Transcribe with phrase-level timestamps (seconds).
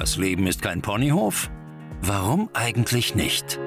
[0.00, 1.50] Das Leben ist kein Ponyhof?
[2.00, 3.60] Warum eigentlich nicht?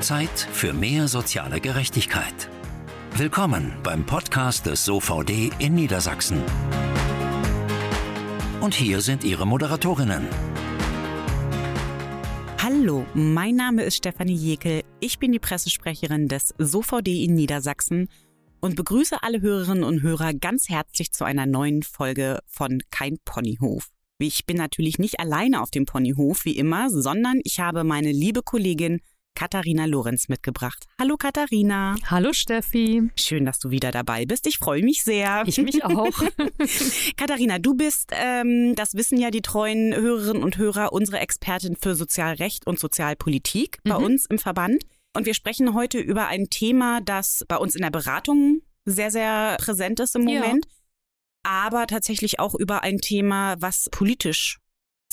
[0.00, 2.48] Zeit für mehr soziale Gerechtigkeit.
[3.14, 6.40] Willkommen beim Podcast des SOVD in Niedersachsen.
[8.62, 10.26] Und hier sind Ihre Moderatorinnen.
[12.62, 14.82] Hallo, mein Name ist Stefanie Jekel.
[14.98, 18.08] Ich bin die Pressesprecherin des SOVD in Niedersachsen
[18.62, 23.88] und begrüße alle Hörerinnen und Hörer ganz herzlich zu einer neuen Folge von Kein Ponyhof.
[24.18, 28.42] Ich bin natürlich nicht alleine auf dem Ponyhof wie immer, sondern ich habe meine liebe
[28.42, 29.00] Kollegin
[29.34, 30.86] Katharina Lorenz mitgebracht.
[31.00, 31.96] Hallo Katharina.
[32.06, 33.10] Hallo Steffi.
[33.16, 34.46] Schön, dass du wieder dabei bist.
[34.46, 35.42] Ich freue mich sehr.
[35.46, 36.12] Ich mich auch.
[37.16, 41.96] Katharina, du bist, ähm, das wissen ja die treuen Hörerinnen und Hörer, unsere Expertin für
[41.96, 44.04] Sozialrecht und Sozialpolitik bei mhm.
[44.04, 44.84] uns im Verband.
[45.14, 49.56] Und wir sprechen heute über ein Thema, das bei uns in der Beratung sehr, sehr
[49.58, 50.64] präsent ist im Moment.
[50.66, 50.72] Ja.
[51.44, 54.58] Aber tatsächlich auch über ein Thema, was politisch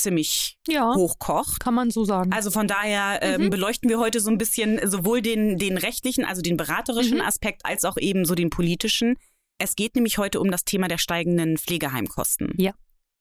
[0.00, 1.60] ziemlich ja, hochkocht.
[1.60, 2.32] Kann man so sagen.
[2.32, 3.50] Also von daher ähm, mhm.
[3.50, 7.24] beleuchten wir heute so ein bisschen sowohl den, den rechtlichen, also den beraterischen mhm.
[7.24, 9.16] Aspekt, als auch eben so den politischen.
[9.58, 12.54] Es geht nämlich heute um das Thema der steigenden Pflegeheimkosten.
[12.56, 12.72] Ja.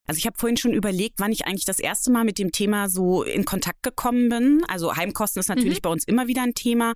[0.09, 2.89] Also ich habe vorhin schon überlegt, wann ich eigentlich das erste Mal mit dem Thema
[2.89, 4.63] so in Kontakt gekommen bin.
[4.67, 5.81] Also Heimkosten ist natürlich mhm.
[5.83, 6.93] bei uns immer wieder ein Thema.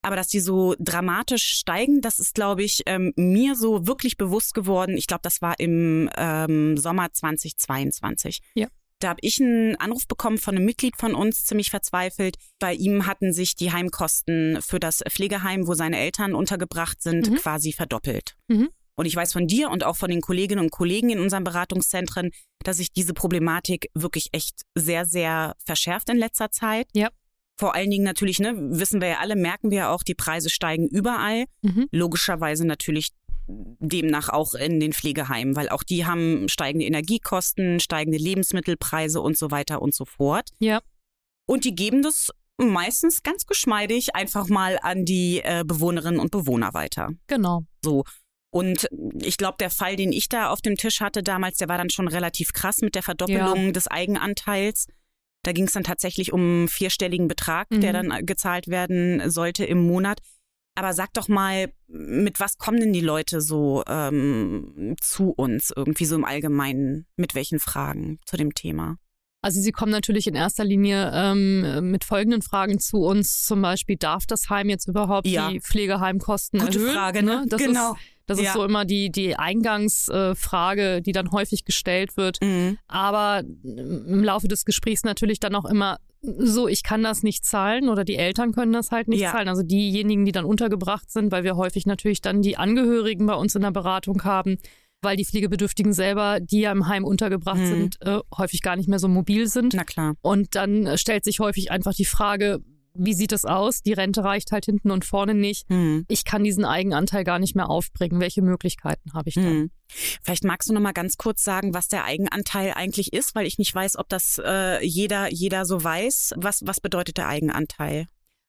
[0.00, 4.54] Aber dass die so dramatisch steigen, das ist, glaube ich, ähm, mir so wirklich bewusst
[4.54, 4.96] geworden.
[4.96, 8.40] Ich glaube, das war im ähm, Sommer 2022.
[8.54, 8.68] Ja.
[9.00, 12.36] Da habe ich einen Anruf bekommen von einem Mitglied von uns, ziemlich verzweifelt.
[12.58, 17.34] Bei ihm hatten sich die Heimkosten für das Pflegeheim, wo seine Eltern untergebracht sind, mhm.
[17.34, 18.34] quasi verdoppelt.
[18.48, 18.70] Mhm.
[18.96, 22.30] Und ich weiß von dir und auch von den Kolleginnen und Kollegen in unseren Beratungszentren,
[22.64, 26.88] dass sich diese Problematik wirklich echt sehr, sehr verschärft in letzter Zeit.
[26.94, 27.10] Ja.
[27.58, 30.50] Vor allen Dingen natürlich, ne, wissen wir ja alle, merken wir ja auch, die Preise
[30.50, 31.44] steigen überall.
[31.62, 31.86] Mhm.
[31.90, 33.12] Logischerweise natürlich
[33.48, 39.50] demnach auch in den Pflegeheimen, weil auch die haben steigende Energiekosten, steigende Lebensmittelpreise und so
[39.50, 40.50] weiter und so fort.
[40.58, 40.80] Ja.
[41.46, 46.74] Und die geben das meistens ganz geschmeidig einfach mal an die äh, Bewohnerinnen und Bewohner
[46.74, 47.10] weiter.
[47.26, 47.64] Genau.
[47.84, 48.04] So.
[48.56, 48.88] Und
[49.20, 51.90] ich glaube, der Fall, den ich da auf dem Tisch hatte damals, der war dann
[51.90, 53.72] schon relativ krass mit der Verdoppelung ja.
[53.72, 54.86] des Eigenanteils.
[55.42, 57.82] Da ging es dann tatsächlich um einen vierstelligen Betrag, mhm.
[57.82, 60.20] der dann gezahlt werden sollte im Monat.
[60.74, 66.06] Aber sag doch mal, mit was kommen denn die Leute so ähm, zu uns irgendwie
[66.06, 67.06] so im Allgemeinen?
[67.16, 68.96] Mit welchen Fragen zu dem Thema?
[69.42, 73.42] Also sie kommen natürlich in erster Linie ähm, mit folgenden Fragen zu uns.
[73.44, 75.50] Zum Beispiel, darf das Heim jetzt überhaupt ja.
[75.50, 76.94] die Pflegeheimkosten Gute erhöhen?
[76.94, 77.44] Frage, ne?
[77.48, 77.92] Das genau.
[77.92, 78.46] Ist, das ja.
[78.46, 82.40] ist so immer die, die Eingangsfrage, die dann häufig gestellt wird.
[82.42, 82.78] Mhm.
[82.88, 87.88] Aber im Laufe des Gesprächs natürlich dann auch immer so, ich kann das nicht zahlen
[87.88, 89.32] oder die Eltern können das halt nicht ja.
[89.32, 89.48] zahlen.
[89.48, 93.54] Also diejenigen, die dann untergebracht sind, weil wir häufig natürlich dann die Angehörigen bei uns
[93.54, 94.58] in der Beratung haben,
[95.02, 97.66] weil die Pflegebedürftigen selber, die ja im Heim untergebracht mhm.
[97.66, 99.74] sind, äh, häufig gar nicht mehr so mobil sind.
[99.74, 100.14] Na klar.
[100.20, 102.60] Und dann äh, stellt sich häufig einfach die Frage,
[102.98, 103.82] wie sieht es aus?
[103.82, 105.68] Die Rente reicht halt hinten und vorne nicht.
[105.70, 106.04] Mhm.
[106.08, 108.20] Ich kann diesen Eigenanteil gar nicht mehr aufbringen.
[108.20, 109.44] Welche Möglichkeiten habe ich dann?
[109.44, 109.70] Mhm.
[110.22, 113.58] Vielleicht magst du noch mal ganz kurz sagen, was der Eigenanteil eigentlich ist, weil ich
[113.58, 116.34] nicht weiß, ob das äh, jeder jeder so weiß.
[116.36, 118.06] Was was bedeutet der Eigenanteil?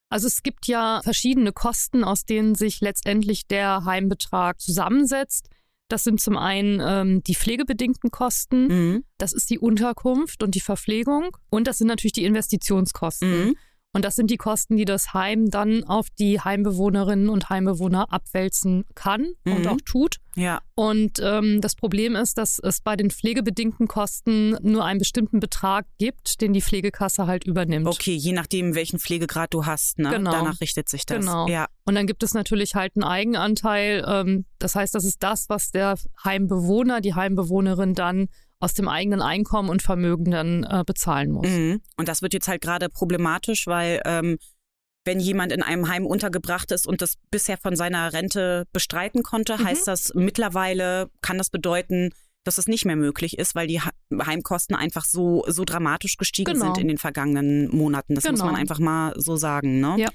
[0.10, 5.50] Also es gibt ja verschiedene Kosten, aus denen sich letztendlich der Heimbetrag zusammensetzt.
[5.90, 9.04] Das sind zum einen ähm, die pflegebedingten Kosten, mhm.
[9.18, 13.48] das ist die Unterkunft und die Verpflegung und das sind natürlich die Investitionskosten.
[13.48, 13.56] Mhm.
[13.98, 18.86] Und das sind die Kosten, die das Heim dann auf die Heimbewohnerinnen und Heimbewohner abwälzen
[18.94, 19.56] kann mhm.
[19.56, 20.18] und auch tut.
[20.36, 20.62] Ja.
[20.76, 25.88] Und ähm, das Problem ist, dass es bei den pflegebedingten Kosten nur einen bestimmten Betrag
[25.98, 27.88] gibt, den die Pflegekasse halt übernimmt.
[27.88, 30.12] Okay, je nachdem, welchen Pflegegrad du hast, ne?
[30.12, 30.30] Genau.
[30.30, 31.18] Danach richtet sich das.
[31.18, 31.48] Genau.
[31.48, 31.66] Ja.
[31.86, 34.06] Und dann gibt es natürlich halt einen Eigenanteil.
[34.08, 38.28] Ähm, das heißt, das ist das, was der Heimbewohner, die Heimbewohnerin dann
[38.60, 41.48] aus dem eigenen Einkommen und Vermögen dann äh, bezahlen muss.
[41.48, 41.82] Mhm.
[41.96, 44.38] Und das wird jetzt halt gerade problematisch, weil ähm,
[45.06, 49.58] wenn jemand in einem Heim untergebracht ist und das bisher von seiner Rente bestreiten konnte,
[49.58, 49.64] mhm.
[49.64, 52.12] heißt das mittlerweile, kann das bedeuten,
[52.44, 56.66] dass es nicht mehr möglich ist, weil die Heimkosten einfach so, so dramatisch gestiegen genau.
[56.66, 58.16] sind in den vergangenen Monaten.
[58.16, 58.34] Das genau.
[58.34, 58.62] muss man genau.
[58.62, 59.80] einfach mal so sagen.
[59.80, 59.96] Ne?
[59.98, 60.10] Ja.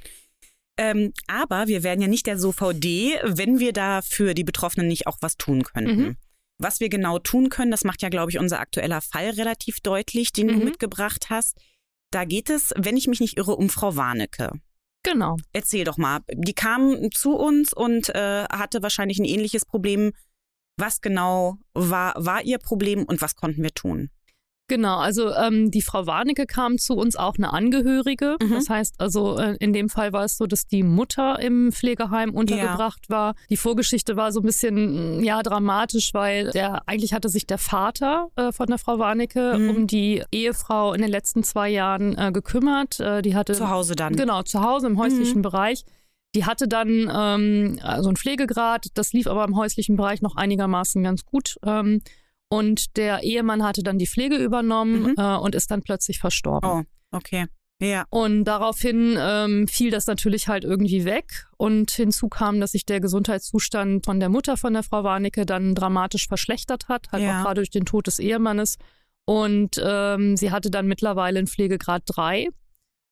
[0.79, 5.07] Ähm, aber wir wären ja nicht der SOVD, wenn wir da für die Betroffenen nicht
[5.07, 6.01] auch was tun könnten.
[6.01, 6.17] Mhm.
[6.63, 10.33] Was wir genau tun können, das macht ja, glaube ich, unser aktueller Fall relativ deutlich,
[10.33, 10.53] den mhm.
[10.53, 11.59] du mitgebracht hast.
[12.13, 14.53] Da geht es, wenn ich mich nicht irre, um Frau Warnecke.
[15.03, 15.37] Genau.
[15.53, 16.21] Erzähl doch mal.
[16.33, 20.13] Die kam zu uns und äh, hatte wahrscheinlich ein ähnliches Problem.
[20.77, 24.11] Was genau war, war ihr Problem und was konnten wir tun?
[24.69, 28.37] Genau, also ähm, die Frau Warnecke kam zu uns auch eine Angehörige.
[28.41, 28.51] Mhm.
[28.51, 32.31] Das heißt also, äh, in dem Fall war es so, dass die Mutter im Pflegeheim
[32.31, 33.15] untergebracht ja.
[33.15, 33.35] war.
[33.51, 37.59] Die Vorgeschichte war so ein bisschen, mm, ja, dramatisch, weil der, eigentlich hatte sich der
[37.59, 39.71] Vater äh, von der Frau Warnecke mhm.
[39.71, 43.01] um die Ehefrau in den letzten zwei Jahren äh, gekümmert.
[43.01, 43.53] Äh, die hatte.
[43.53, 44.17] Zu Hause dann.
[44.17, 45.43] Genau, zu Hause im häuslichen mhm.
[45.43, 45.85] Bereich.
[46.35, 50.37] Die hatte dann ähm, so also einen Pflegegrad, das lief aber im häuslichen Bereich noch
[50.37, 51.59] einigermaßen ganz gut.
[51.63, 52.01] Ähm,
[52.53, 55.15] und der Ehemann hatte dann die Pflege übernommen mhm.
[55.17, 56.69] äh, und ist dann plötzlich verstorben.
[56.69, 56.83] Oh,
[57.17, 57.47] okay.
[57.81, 58.05] Ja.
[58.11, 61.47] Und daraufhin ähm, fiel das natürlich halt irgendwie weg.
[61.57, 65.75] Und hinzu kam, dass sich der Gesundheitszustand von der Mutter von der Frau Warnecke dann
[65.75, 67.39] dramatisch verschlechtert hat, halt ja.
[67.39, 68.77] auch gerade durch den Tod des Ehemannes.
[69.25, 72.49] Und ähm, sie hatte dann mittlerweile einen Pflegegrad 3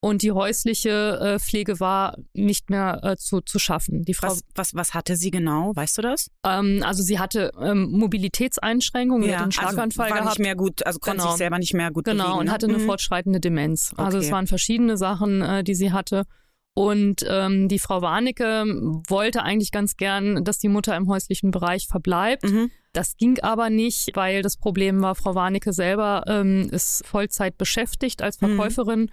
[0.02, 4.02] und die häusliche äh, Pflege war nicht mehr äh, zu, zu schaffen.
[4.02, 5.76] Die Frau, was, was, was hatte sie genau?
[5.76, 6.30] Weißt du das?
[6.44, 10.38] Ähm, also sie hatte ähm, Mobilitätseinschränkungen, ja, einen also Schlaganfall also war gehabt.
[10.38, 11.30] nicht mehr gut, also konnte genau.
[11.30, 12.30] sich selber nicht mehr gut genau, bewegen.
[12.30, 12.52] Genau, und ne?
[12.52, 12.86] hatte eine mhm.
[12.86, 13.92] fortschreitende Demenz.
[13.98, 14.26] Also okay.
[14.26, 16.24] es waren verschiedene Sachen, äh, die sie hatte.
[16.72, 18.64] Und ähm, die Frau Warnecke
[19.08, 22.44] wollte eigentlich ganz gern, dass die Mutter im häuslichen Bereich verbleibt.
[22.44, 22.70] Mhm.
[22.94, 28.22] Das ging aber nicht, weil das Problem war, Frau Warnecke selber ähm, ist Vollzeit beschäftigt
[28.22, 28.56] als mhm.
[28.56, 29.00] Verkäuferin.
[29.00, 29.10] Mhm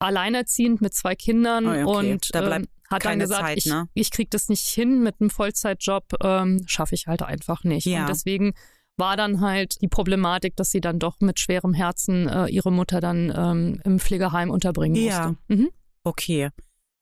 [0.00, 2.12] alleinerziehend mit zwei Kindern oh, okay.
[2.12, 3.88] und da ähm, hat dann gesagt, Zeit, ich, ne?
[3.94, 7.86] ich krieg das nicht hin mit einem Vollzeitjob, ähm, schaffe ich halt einfach nicht.
[7.86, 8.00] Ja.
[8.00, 8.52] Und deswegen
[8.96, 13.00] war dann halt die Problematik, dass sie dann doch mit schwerem Herzen äh, ihre Mutter
[13.00, 15.28] dann ähm, im Pflegeheim unterbringen ja.
[15.28, 15.38] musste.
[15.48, 15.70] Mhm.
[16.02, 16.50] Okay.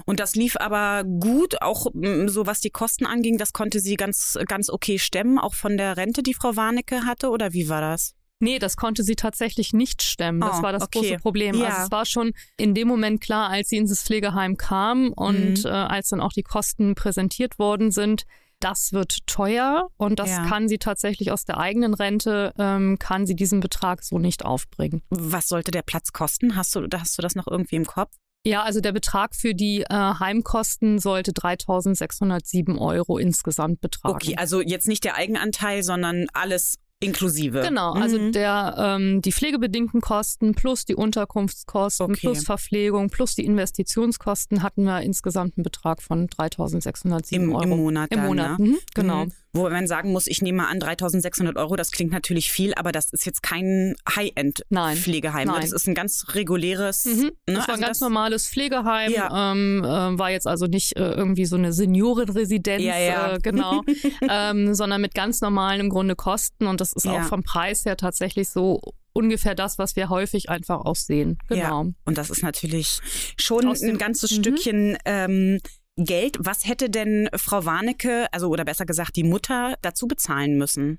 [0.04, 1.86] Und das lief aber gut, auch
[2.26, 5.96] so was die Kosten anging, das konnte sie ganz, ganz okay stemmen, auch von der
[5.96, 8.14] Rente, die Frau Warnecke hatte, oder wie war das?
[8.40, 10.40] Nee, das konnte sie tatsächlich nicht stemmen.
[10.40, 11.00] Das oh, war das okay.
[11.00, 11.56] große Problem.
[11.56, 11.68] Ja.
[11.68, 15.66] Also es war schon in dem Moment klar, als sie ins Pflegeheim kam und mhm.
[15.66, 18.24] äh, als dann auch die Kosten präsentiert worden sind,
[18.60, 20.46] das wird teuer und das ja.
[20.46, 25.02] kann sie tatsächlich aus der eigenen Rente, ähm, kann sie diesen Betrag so nicht aufbringen.
[25.10, 26.56] Was sollte der Platz kosten?
[26.56, 28.10] Hast du, hast du das noch irgendwie im Kopf?
[28.44, 34.14] Ja, also der Betrag für die äh, Heimkosten sollte 3.607 Euro insgesamt betragen.
[34.14, 37.62] Okay, also jetzt nicht der Eigenanteil, sondern alles Inklusive.
[37.62, 38.32] Genau, also mhm.
[38.32, 42.18] der ähm, die pflegebedingten Kosten plus die Unterkunftskosten okay.
[42.20, 47.62] plus Verpflegung plus die Investitionskosten hatten wir insgesamt einen Betrag von 3.607 Euro.
[47.62, 48.10] Im Monat.
[48.10, 48.68] Im dann, Monat, ne?
[48.68, 49.24] mhm, genau.
[49.26, 49.32] Mhm.
[49.58, 52.92] Wo man sagen muss, ich nehme mal an, 3.600 Euro, das klingt natürlich viel, aber
[52.92, 55.48] das ist jetzt kein High-End-Pflegeheim.
[55.48, 55.54] Ne?
[55.60, 57.04] Das ist ein ganz reguläres.
[57.04, 57.12] Mhm.
[57.22, 57.32] Ne?
[57.46, 59.52] Das war also ein ganz normales Pflegeheim, ja.
[59.52, 63.34] ähm, äh, war jetzt also nicht äh, irgendwie so eine Seniorenresidenz, ja, ja.
[63.34, 63.82] Äh, genau,
[64.28, 67.96] ähm, sondern mit ganz normalen im Grunde Kosten und das ist auch vom Preis her
[67.96, 68.80] tatsächlich so
[69.12, 71.38] ungefähr das, was wir häufig einfach auch sehen.
[71.48, 71.84] Genau.
[71.84, 71.90] Ja.
[72.04, 73.00] Und das ist natürlich
[73.36, 74.36] schon ein ganzes mhm.
[74.36, 75.60] Stückchen ähm,
[76.04, 76.36] Geld.
[76.38, 80.98] Was hätte denn Frau Warnecke, also oder besser gesagt die Mutter, dazu bezahlen müssen?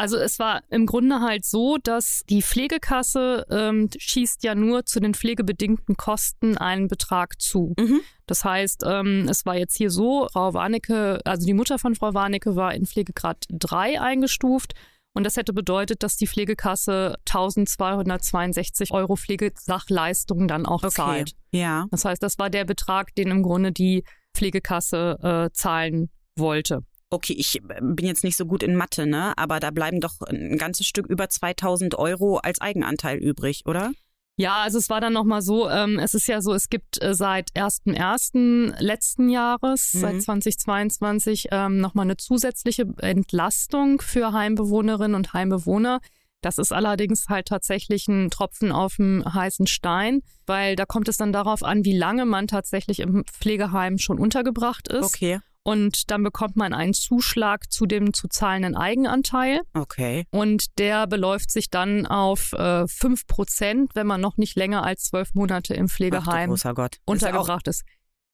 [0.00, 5.00] Also es war im Grunde halt so, dass die Pflegekasse ähm, schießt ja nur zu
[5.00, 7.74] den pflegebedingten Kosten einen Betrag zu.
[7.76, 8.00] Mhm.
[8.26, 12.14] Das heißt, ähm, es war jetzt hier so, Frau Warnecke, also die Mutter von Frau
[12.14, 14.74] Warnecke war in Pflegegrad 3 eingestuft
[15.14, 20.90] und das hätte bedeutet, dass die Pflegekasse 1262 Euro Pflegesachleistungen dann auch okay.
[20.90, 21.32] zahlt.
[21.50, 21.86] Ja.
[21.90, 24.04] Das heißt, das war der Betrag, den im Grunde die
[24.38, 26.80] Pflegekasse äh, zahlen wollte.
[27.10, 29.36] Okay, ich äh, bin jetzt nicht so gut in Mathe, ne?
[29.36, 33.92] Aber da bleiben doch ein ganzes Stück über 2000 Euro als Eigenanteil übrig, oder?
[34.40, 37.12] Ja, also es war dann nochmal so, ähm, es ist ja so, es gibt äh,
[37.12, 38.74] seit 1.1.
[38.78, 39.98] letzten Jahres, mhm.
[39.98, 45.98] seit 2022, ähm, nochmal eine zusätzliche Entlastung für Heimbewohnerinnen und Heimbewohner.
[46.40, 51.16] Das ist allerdings halt tatsächlich ein Tropfen auf dem heißen Stein, weil da kommt es
[51.16, 55.04] dann darauf an, wie lange man tatsächlich im Pflegeheim schon untergebracht ist.
[55.04, 55.40] Okay.
[55.64, 59.60] Und dann bekommt man einen Zuschlag zu dem zu zahlenden Eigenanteil.
[59.74, 60.24] Okay.
[60.30, 65.02] Und der beläuft sich dann auf äh, 5 Prozent, wenn man noch nicht länger als
[65.02, 67.84] zwölf Monate im Pflegeheim Ach, untergebracht ist.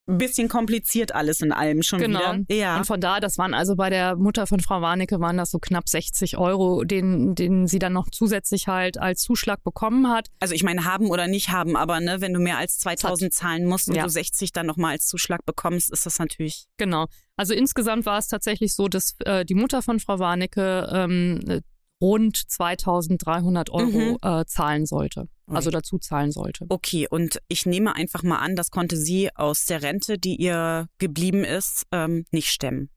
[0.06, 2.18] Bisschen kompliziert alles in allem schon genau.
[2.18, 2.54] wieder.
[2.54, 2.76] Ja.
[2.76, 5.58] Und von da, das waren also bei der Mutter von Frau Warnecke waren das so
[5.58, 10.28] knapp 60 Euro, den, den sie dann noch zusätzlich halt als Zuschlag bekommen hat.
[10.40, 13.64] Also ich meine, haben oder nicht haben, aber ne, wenn du mehr als 2000 zahlen
[13.66, 14.02] musst und ja.
[14.02, 16.66] du 60 dann nochmal als Zuschlag bekommst, ist das natürlich.
[16.76, 17.06] Genau.
[17.36, 21.62] Also insgesamt war es tatsächlich so, dass äh, die Mutter von Frau Warnecke ähm,
[22.04, 24.18] rund 2300 Euro mhm.
[24.20, 25.28] äh, zahlen sollte.
[25.46, 26.66] Also dazu zahlen sollte.
[26.68, 30.88] Okay, und ich nehme einfach mal an, das konnte sie aus der Rente, die ihr
[30.98, 32.90] geblieben ist, ähm, nicht stemmen.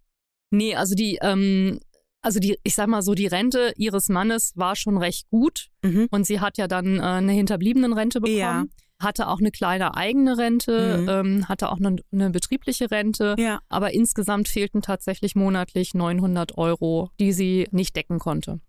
[0.50, 1.80] Nee, also die, ähm,
[2.22, 6.08] also die, ich sag mal so, die Rente ihres Mannes war schon recht gut mhm.
[6.10, 8.38] und sie hat ja dann äh, eine hinterbliebenen Rente bekommen.
[8.38, 8.66] Ja.
[9.00, 11.10] Hatte auch eine kleine eigene Rente, mhm.
[11.10, 13.60] ähm, hatte auch eine, eine betriebliche Rente, ja.
[13.70, 18.60] aber insgesamt fehlten tatsächlich monatlich 900 Euro, die sie nicht decken konnte.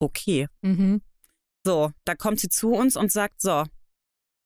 [0.00, 0.46] Okay.
[0.62, 1.02] Mhm.
[1.64, 3.64] So, da kommt sie zu uns und sagt, so,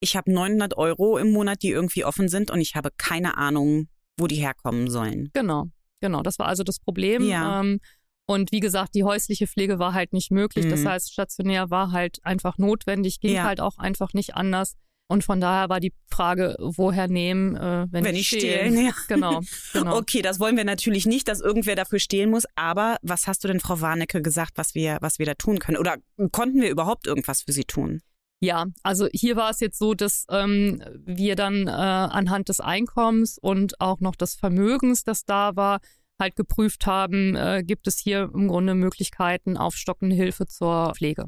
[0.00, 3.88] ich habe 900 Euro im Monat, die irgendwie offen sind und ich habe keine Ahnung,
[4.18, 5.30] wo die herkommen sollen.
[5.32, 5.66] Genau,
[6.00, 6.22] genau.
[6.22, 7.22] Das war also das Problem.
[7.22, 7.60] Ja.
[7.60, 7.80] Ähm,
[8.26, 10.66] und wie gesagt, die häusliche Pflege war halt nicht möglich.
[10.66, 10.70] Mhm.
[10.70, 13.44] Das heißt, stationär war halt einfach notwendig, ging ja.
[13.44, 14.76] halt auch einfach nicht anders.
[15.08, 18.86] Und von daher war die Frage, woher nehmen, äh, wenn, wenn ich stehlen.
[18.86, 18.92] Ja.
[19.08, 19.40] Genau,
[19.72, 19.98] genau.
[19.98, 22.44] Okay, das wollen wir natürlich nicht, dass irgendwer dafür stehlen muss.
[22.54, 25.76] Aber was hast du denn, Frau Warnecke, gesagt, was wir, was wir da tun können?
[25.76, 25.96] Oder
[26.30, 28.00] konnten wir überhaupt irgendwas für sie tun?
[28.40, 33.38] Ja, also hier war es jetzt so, dass ähm, wir dann äh, anhand des Einkommens
[33.38, 35.80] und auch noch des Vermögens, das da war,
[36.18, 41.26] halt geprüft haben, äh, gibt es hier im Grunde Möglichkeiten, aufstockende Hilfe zur Pflege.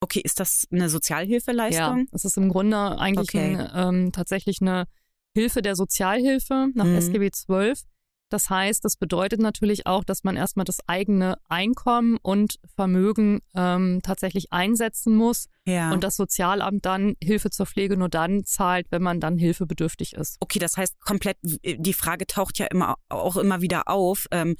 [0.00, 1.98] Okay, ist das eine Sozialhilfeleistung?
[1.98, 3.56] Ja, es ist im Grunde eigentlich okay.
[3.56, 4.86] ein, ähm, tatsächlich eine
[5.34, 6.96] Hilfe der Sozialhilfe nach mhm.
[6.96, 7.82] SGB 12.
[8.30, 14.00] Das heißt, das bedeutet natürlich auch, dass man erstmal das eigene Einkommen und Vermögen ähm,
[14.02, 15.92] tatsächlich einsetzen muss ja.
[15.92, 20.36] und das Sozialamt dann Hilfe zur Pflege nur dann zahlt, wenn man dann hilfebedürftig ist.
[20.38, 24.26] Okay, das heißt komplett, die Frage taucht ja immer auch immer wieder auf.
[24.30, 24.56] Ähm,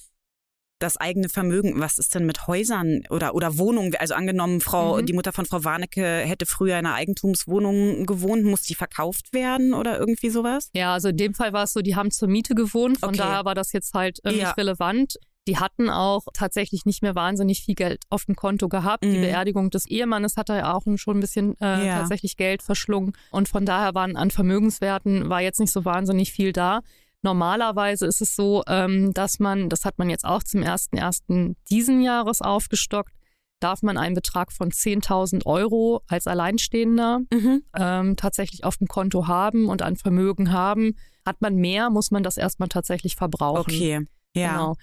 [0.81, 3.95] das eigene Vermögen, was ist denn mit Häusern oder, oder Wohnungen?
[3.99, 5.07] Also angenommen, Frau, mhm.
[5.07, 9.75] die Mutter von Frau Warnecke hätte früher in einer Eigentumswohnung gewohnt, muss die verkauft werden
[9.75, 10.71] oder irgendwie sowas?
[10.75, 13.19] Ja, also in dem Fall war es so, die haben zur Miete gewohnt, von okay.
[13.19, 14.51] daher war das jetzt halt äh, nicht ja.
[14.53, 15.17] relevant.
[15.49, 19.05] Die hatten auch tatsächlich nicht mehr wahnsinnig viel Geld auf dem Konto gehabt.
[19.05, 19.15] Mhm.
[19.15, 21.99] Die Beerdigung des Ehemannes hat ja auch schon ein bisschen äh, ja.
[21.99, 23.15] tatsächlich Geld verschlungen.
[23.31, 26.81] Und von daher waren an Vermögenswerten war jetzt nicht so wahnsinnig viel da.
[27.23, 31.55] Normalerweise ist es so, ähm, dass man, das hat man jetzt auch zum 1.1.
[31.71, 33.13] diesen Jahres aufgestockt,
[33.61, 37.63] darf man einen Betrag von 10.000 Euro als Alleinstehender mhm.
[37.77, 40.97] ähm, tatsächlich auf dem Konto haben und ein Vermögen haben.
[41.27, 43.71] Hat man mehr, muss man das erstmal tatsächlich verbrauchen.
[43.71, 44.53] Okay, ja.
[44.53, 44.75] Genau.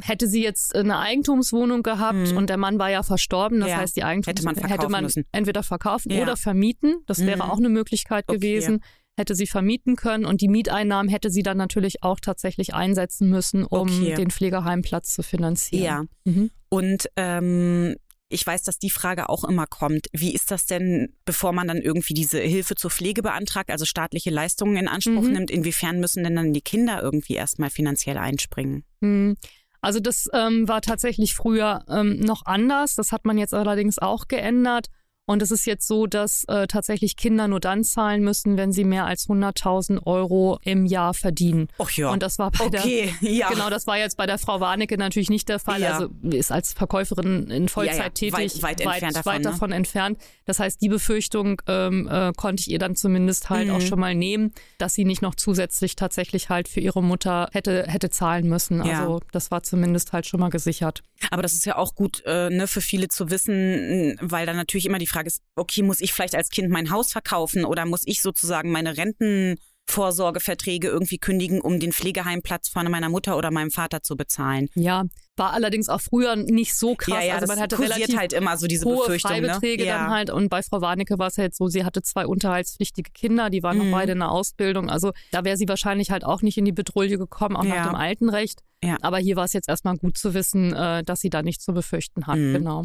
[0.00, 2.36] Hätte sie jetzt eine Eigentumswohnung gehabt mhm.
[2.36, 3.76] und der Mann war ja verstorben, das ja.
[3.76, 6.22] heißt, die Eigentumswohnung hätte man, hätte man entweder verkaufen ja.
[6.22, 6.96] oder vermieten.
[7.06, 7.26] Das mhm.
[7.26, 8.38] wäre auch eine Möglichkeit okay.
[8.38, 8.80] gewesen
[9.16, 13.64] hätte sie vermieten können und die Mieteinnahmen hätte sie dann natürlich auch tatsächlich einsetzen müssen,
[13.64, 14.14] um okay.
[14.14, 16.08] den Pflegeheimplatz zu finanzieren.
[16.24, 16.32] Ja.
[16.32, 16.50] Mhm.
[16.68, 17.94] Und ähm,
[18.28, 20.08] ich weiß, dass die Frage auch immer kommt.
[20.12, 24.30] Wie ist das denn, bevor man dann irgendwie diese Hilfe zur Pflege beantragt, also staatliche
[24.30, 25.32] Leistungen in Anspruch mhm.
[25.32, 25.50] nimmt?
[25.50, 28.84] Inwiefern müssen denn dann die Kinder irgendwie erstmal finanziell einspringen?
[29.00, 29.36] Mhm.
[29.80, 32.94] Also das ähm, war tatsächlich früher ähm, noch anders.
[32.96, 34.88] Das hat man jetzt allerdings auch geändert.
[35.26, 38.84] Und es ist jetzt so, dass äh, tatsächlich Kinder nur dann zahlen müssen, wenn sie
[38.84, 41.68] mehr als 100.000 Euro im Jahr verdienen.
[41.78, 42.10] Ach ja.
[42.10, 43.48] Und das war bei okay, der, ja.
[43.48, 45.80] genau, das war jetzt bei der Frau Warnecke natürlich nicht der Fall.
[45.80, 45.94] Ja.
[45.94, 48.10] Also ist als Verkäuferin in Vollzeit ja, ja.
[48.10, 49.76] tätig, weit, weit, weit, entfernt, davon, weit davon ne?
[49.76, 50.18] entfernt.
[50.44, 53.74] Das heißt, die Befürchtung ähm, äh, konnte ich ihr dann zumindest halt mhm.
[53.74, 57.84] auch schon mal nehmen, dass sie nicht noch zusätzlich tatsächlich halt für ihre Mutter hätte
[57.88, 58.82] hätte zahlen müssen.
[58.82, 61.02] Also das war zumindest halt schon mal gesichert.
[61.30, 64.84] Aber das ist ja auch gut äh, ne, für viele zu wissen, weil dann natürlich
[64.86, 68.02] immer die Frage ist, okay, muss ich vielleicht als Kind mein Haus verkaufen oder muss
[68.04, 69.56] ich sozusagen meine Renten
[69.86, 74.68] Vorsorgeverträge irgendwie kündigen, um den Pflegeheimplatz von meiner Mutter oder meinem Vater zu bezahlen.
[74.74, 75.04] Ja,
[75.36, 77.22] war allerdings auch früher nicht so krass.
[77.22, 79.18] Ja, ja, also man hatte relativ halt immer so diese hohe ne?
[79.18, 79.90] Freibeträge ne?
[79.90, 80.30] dann halt.
[80.30, 83.78] Und bei Frau Warnecke war es halt so, sie hatte zwei unterhaltspflichtige Kinder, die waren
[83.78, 83.90] mhm.
[83.90, 84.88] noch beide in der Ausbildung.
[84.88, 87.76] Also da wäre sie wahrscheinlich halt auch nicht in die Betrouille gekommen, auch ja.
[87.76, 88.60] nach dem alten Recht.
[88.82, 88.96] Ja.
[89.02, 91.72] Aber hier war es jetzt erstmal gut zu wissen, äh, dass sie da nichts zu
[91.72, 92.38] befürchten hat.
[92.38, 92.54] Mhm.
[92.54, 92.84] Genau.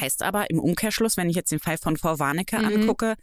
[0.00, 2.64] Heißt aber im Umkehrschluss, wenn ich jetzt den Fall von Frau Warnecke mhm.
[2.64, 3.16] angucke,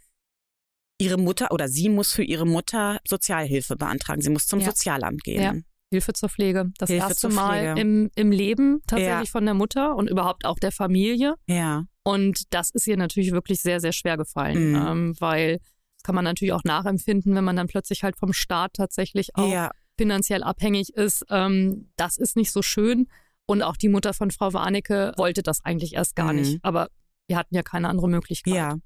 [1.00, 4.20] ihre Mutter oder sie muss für ihre Mutter Sozialhilfe beantragen.
[4.20, 4.66] Sie muss zum ja.
[4.66, 5.42] Sozialamt gehen.
[5.42, 5.54] Ja.
[5.90, 6.70] Hilfe zur Pflege.
[6.78, 9.32] Das Hilfe erste Mal im, im Leben tatsächlich ja.
[9.32, 11.36] von der Mutter und überhaupt auch der Familie.
[11.46, 11.84] Ja.
[12.02, 14.86] Und das ist ihr natürlich wirklich sehr, sehr schwer gefallen, mhm.
[14.86, 15.58] ähm, weil
[15.96, 19.70] das kann man natürlich auch nachempfinden, wenn man dann plötzlich halt vom Staat tatsächlich auch
[19.96, 21.24] finanziell abhängig ist.
[21.28, 23.08] Ähm, das ist nicht so schön.
[23.48, 26.40] Und auch die Mutter von Frau Warnecke wollte das eigentlich erst gar mhm.
[26.40, 26.58] nicht.
[26.62, 26.88] Aber
[27.28, 28.54] wir hatten ja keine andere Möglichkeit.
[28.54, 28.76] Ja.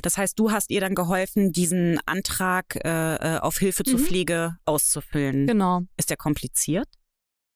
[0.00, 4.04] Das heißt, du hast ihr dann geholfen, diesen Antrag äh, äh auf Hilfe zur mhm.
[4.04, 5.46] Pflege auszufüllen.
[5.46, 5.82] Genau.
[5.96, 6.88] Ist der kompliziert?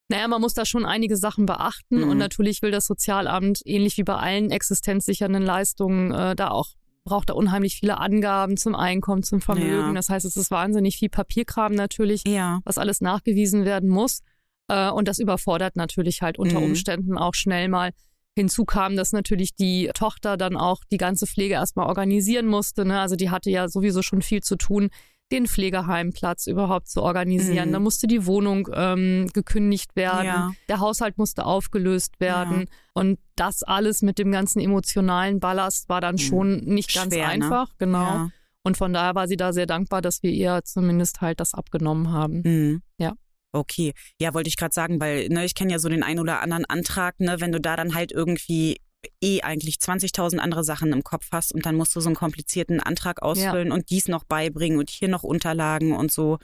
[0.09, 2.09] Naja, man muss da schon einige Sachen beachten mhm.
[2.09, 7.29] und natürlich will das Sozialamt, ähnlich wie bei allen existenzsichernden Leistungen, äh, da auch braucht
[7.29, 9.87] da unheimlich viele Angaben zum Einkommen, zum Vermögen.
[9.87, 9.93] Ja.
[9.93, 12.59] Das heißt, es ist wahnsinnig viel Papierkram natürlich, ja.
[12.65, 14.21] was alles nachgewiesen werden muss.
[14.67, 16.67] Äh, und das überfordert natürlich halt unter mhm.
[16.67, 17.91] Umständen auch schnell mal.
[18.35, 22.85] Hinzu kam, dass natürlich die Tochter dann auch die ganze Pflege erstmal organisieren musste.
[22.85, 22.99] Ne?
[22.99, 24.89] Also die hatte ja sowieso schon viel zu tun,
[25.31, 27.69] den Pflegeheimplatz überhaupt zu organisieren.
[27.69, 27.73] Mhm.
[27.73, 30.25] Da musste die Wohnung ähm, gekündigt werden.
[30.25, 30.51] Ja.
[30.69, 32.59] Der Haushalt musste aufgelöst werden.
[32.59, 32.65] Ja.
[32.93, 36.19] Und das alles mit dem ganzen emotionalen Ballast war dann mhm.
[36.19, 37.25] schon nicht Schwer, ganz ne?
[37.25, 37.69] einfach.
[37.69, 37.75] Ne?
[37.79, 38.03] Genau.
[38.03, 38.29] Ja.
[38.63, 42.11] Und von daher war sie da sehr dankbar, dass wir ihr zumindest halt das abgenommen
[42.11, 42.41] haben.
[42.43, 42.81] Mhm.
[42.97, 43.13] Ja.
[43.53, 46.41] Okay, ja, wollte ich gerade sagen, weil ne, ich kenne ja so den einen oder
[46.41, 48.77] anderen Antrag, ne, wenn du da dann halt irgendwie
[49.21, 52.79] eh eigentlich 20.000 andere Sachen im Kopf hast und dann musst du so einen komplizierten
[52.79, 53.73] Antrag ausfüllen ja.
[53.73, 56.39] und dies noch beibringen und hier noch Unterlagen und so.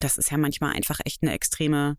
[0.00, 1.96] Das ist ja manchmal einfach echt eine extreme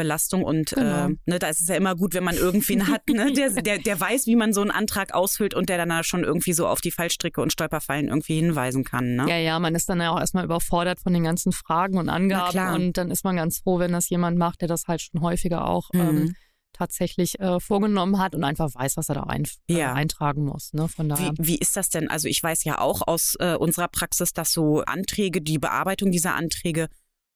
[0.00, 1.08] Belastung und genau.
[1.08, 3.78] äh, ne, da ist es ja immer gut, wenn man irgendwen hat, ne, der, der,
[3.78, 6.80] der weiß, wie man so einen Antrag ausfüllt und der dann schon irgendwie so auf
[6.80, 9.16] die Fallstricke und Stolperfallen irgendwie hinweisen kann.
[9.16, 9.26] Ne?
[9.28, 12.74] Ja, ja, man ist dann ja auch erstmal überfordert von den ganzen Fragen und Angaben
[12.74, 15.66] und dann ist man ganz froh, wenn das jemand macht, der das halt schon häufiger
[15.66, 16.18] auch ähm, mhm.
[16.18, 16.34] ähm,
[16.72, 19.92] tatsächlich äh, vorgenommen hat und einfach weiß, was er da ein, äh, ja.
[19.92, 20.72] äh, eintragen muss.
[20.72, 20.88] Ne?
[20.88, 21.32] Von daher.
[21.36, 22.08] Wie, wie ist das denn?
[22.08, 26.34] Also ich weiß ja auch aus äh, unserer Praxis, dass so Anträge, die Bearbeitung dieser
[26.34, 26.88] Anträge,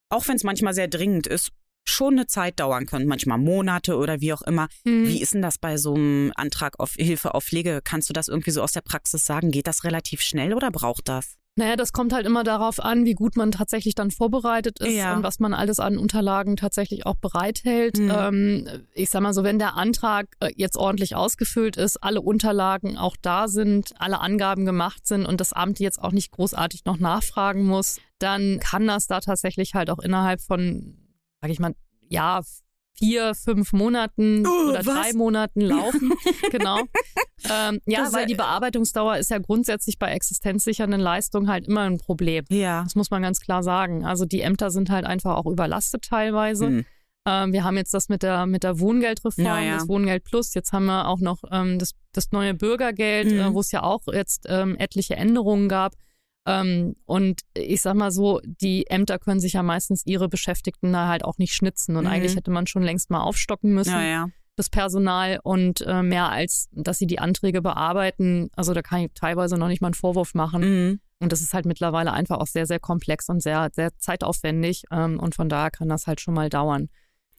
[0.09, 1.51] auch wenn es manchmal sehr dringend ist,
[1.85, 4.67] schon eine Zeit dauern können, manchmal Monate oder wie auch immer.
[4.83, 5.07] Mhm.
[5.07, 7.81] Wie ist denn das bei so einem Antrag auf Hilfe auf Pflege?
[7.83, 9.51] Kannst du das irgendwie so aus der Praxis sagen?
[9.51, 11.37] Geht das relativ schnell oder braucht das?
[11.57, 15.15] Naja, das kommt halt immer darauf an, wie gut man tatsächlich dann vorbereitet ist ja.
[15.15, 17.97] und was man alles an Unterlagen tatsächlich auch bereithält.
[17.97, 18.11] Mhm.
[18.13, 22.97] Ähm, ich sag mal so, wenn der Antrag äh, jetzt ordentlich ausgefüllt ist, alle Unterlagen
[22.97, 26.97] auch da sind, alle Angaben gemacht sind und das Amt jetzt auch nicht großartig noch
[26.97, 31.04] nachfragen muss, dann kann das da tatsächlich halt auch innerhalb von
[31.45, 31.75] sage ich mal,
[32.09, 32.41] ja,
[32.97, 34.85] vier, fünf Monaten oh, oder was?
[34.85, 36.11] drei Monaten laufen.
[36.51, 36.79] genau.
[37.51, 42.45] Ähm, ja, weil die Bearbeitungsdauer ist ja grundsätzlich bei existenzsichernden Leistungen halt immer ein Problem.
[42.49, 42.83] Ja.
[42.83, 44.05] Das muss man ganz klar sagen.
[44.05, 46.65] Also die Ämter sind halt einfach auch überlastet teilweise.
[46.65, 46.85] Hm.
[47.27, 49.73] Ähm, wir haben jetzt das mit der, mit der Wohngeldreform, ja, ja.
[49.75, 50.55] das Wohngeld Plus.
[50.55, 53.39] Jetzt haben wir auch noch ähm, das, das neue Bürgergeld, mhm.
[53.39, 55.93] äh, wo es ja auch jetzt ähm, etliche Änderungen gab.
[56.45, 61.07] Ähm, und ich sag mal so, die Ämter können sich ja meistens ihre Beschäftigten da
[61.07, 61.95] halt auch nicht schnitzen.
[61.95, 62.11] Und mhm.
[62.11, 63.93] eigentlich hätte man schon längst mal aufstocken müssen.
[63.93, 64.27] Ja, ja.
[64.55, 68.49] Das Personal und äh, mehr als, dass sie die Anträge bearbeiten.
[68.55, 70.61] Also da kann ich teilweise noch nicht mal einen Vorwurf machen.
[70.61, 70.99] Mhm.
[71.19, 74.83] Und das ist halt mittlerweile einfach auch sehr, sehr komplex und sehr, sehr zeitaufwendig.
[74.91, 76.89] Ähm, und von daher kann das halt schon mal dauern.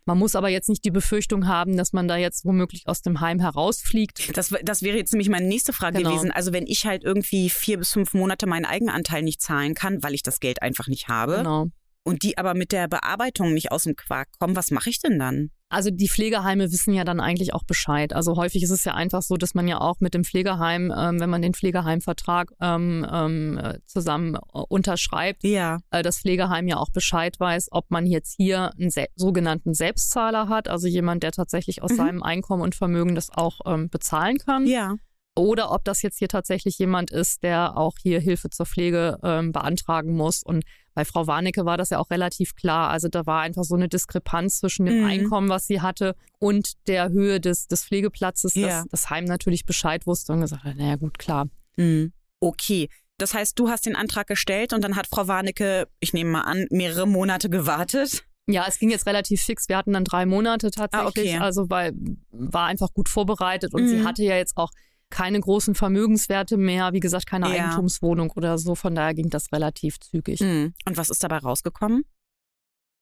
[0.06, 3.20] Man muss aber jetzt nicht die Befürchtung haben, dass man da jetzt womöglich aus dem
[3.20, 4.36] Heim herausfliegt.
[4.36, 6.10] Das, das wäre jetzt nämlich meine nächste Frage genau.
[6.10, 6.30] gewesen.
[6.30, 10.14] Also wenn ich halt irgendwie vier bis fünf Monate meinen Eigenanteil nicht zahlen kann, weil
[10.14, 11.38] ich das Geld einfach nicht habe.
[11.38, 11.66] Genau
[12.06, 15.18] und die aber mit der Bearbeitung nicht aus dem Quark kommen, was mache ich denn
[15.18, 15.50] dann?
[15.68, 18.12] Also die Pflegeheime wissen ja dann eigentlich auch Bescheid.
[18.12, 21.18] Also häufig ist es ja einfach so, dass man ja auch mit dem Pflegeheim, ähm,
[21.18, 24.38] wenn man den Pflegeheimvertrag ähm, ähm, zusammen äh,
[24.68, 25.78] unterschreibt, ja.
[25.90, 30.68] äh, das Pflegeheim ja auch Bescheid weiß, ob man jetzt hier einen sogenannten Selbstzahler hat,
[30.68, 31.96] also jemand, der tatsächlich aus mhm.
[31.96, 34.66] seinem Einkommen und Vermögen das auch ähm, bezahlen kann.
[34.66, 34.94] Ja
[35.38, 39.52] oder ob das jetzt hier tatsächlich jemand ist, der auch hier Hilfe zur Pflege ähm,
[39.52, 40.42] beantragen muss.
[40.42, 40.64] Und
[40.96, 42.88] bei Frau Warnecke war das ja auch relativ klar.
[42.88, 45.04] Also da war einfach so eine Diskrepanz zwischen dem mhm.
[45.04, 48.68] Einkommen, was sie hatte, und der Höhe des, des Pflegeplatzes, ja.
[48.68, 51.48] dass das Heim natürlich Bescheid wusste und gesagt hat, naja gut, klar.
[51.76, 52.14] Mhm.
[52.40, 52.88] Okay.
[53.18, 56.42] Das heißt, du hast den Antrag gestellt und dann hat Frau Warnecke, ich nehme mal
[56.42, 58.24] an, mehrere Monate gewartet.
[58.46, 59.68] Ja, es ging jetzt relativ fix.
[59.68, 61.34] Wir hatten dann drei Monate tatsächlich.
[61.34, 61.44] Ah, okay.
[61.44, 61.92] Also weil
[62.30, 63.88] war einfach gut vorbereitet und mhm.
[63.88, 64.70] sie hatte ja jetzt auch
[65.10, 67.64] keine großen Vermögenswerte mehr, wie gesagt, keine ja.
[67.64, 68.74] Eigentumswohnung oder so.
[68.74, 70.40] Von daher ging das relativ zügig.
[70.40, 70.74] Mhm.
[70.86, 72.04] Und was ist dabei rausgekommen?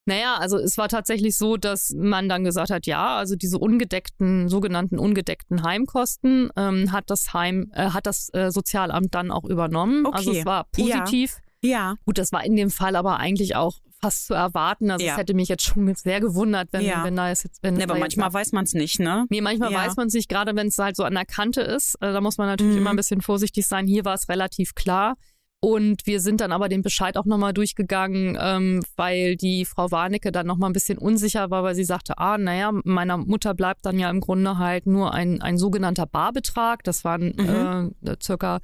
[0.07, 4.49] Naja, also es war tatsächlich so, dass man dann gesagt hat, ja, also diese ungedeckten,
[4.49, 10.05] sogenannten ungedeckten Heimkosten ähm, hat das Heim, äh, hat das äh, Sozialamt dann auch übernommen.
[10.05, 10.17] Okay.
[10.17, 11.39] Also es war positiv.
[11.63, 11.71] Ja.
[11.71, 11.95] ja.
[12.05, 14.91] Gut, das war in dem Fall aber eigentlich auch fast zu erwarten.
[14.91, 15.13] Also ja.
[15.13, 17.05] es hätte mich jetzt schon sehr gewundert, wenn, ja.
[17.05, 19.27] wenn da jetzt, wenn nee, aber manchmal weiß man es nicht, ne?
[19.31, 19.79] Nee, manchmal ja.
[19.79, 21.95] weiß man es nicht, gerade wenn es halt so an der Kante ist.
[22.01, 22.81] Äh, da muss man natürlich mhm.
[22.81, 23.87] immer ein bisschen vorsichtig sein.
[23.87, 25.15] Hier war es relativ klar.
[25.61, 30.31] Und wir sind dann aber den Bescheid auch nochmal durchgegangen, ähm, weil die Frau Warnecke
[30.31, 33.99] dann nochmal ein bisschen unsicher war, weil sie sagte, ah, naja, meiner Mutter bleibt dann
[33.99, 36.85] ja im Grunde halt nur ein, ein sogenannter Barbetrag.
[36.85, 37.95] Das waren mhm.
[38.07, 38.61] äh, circa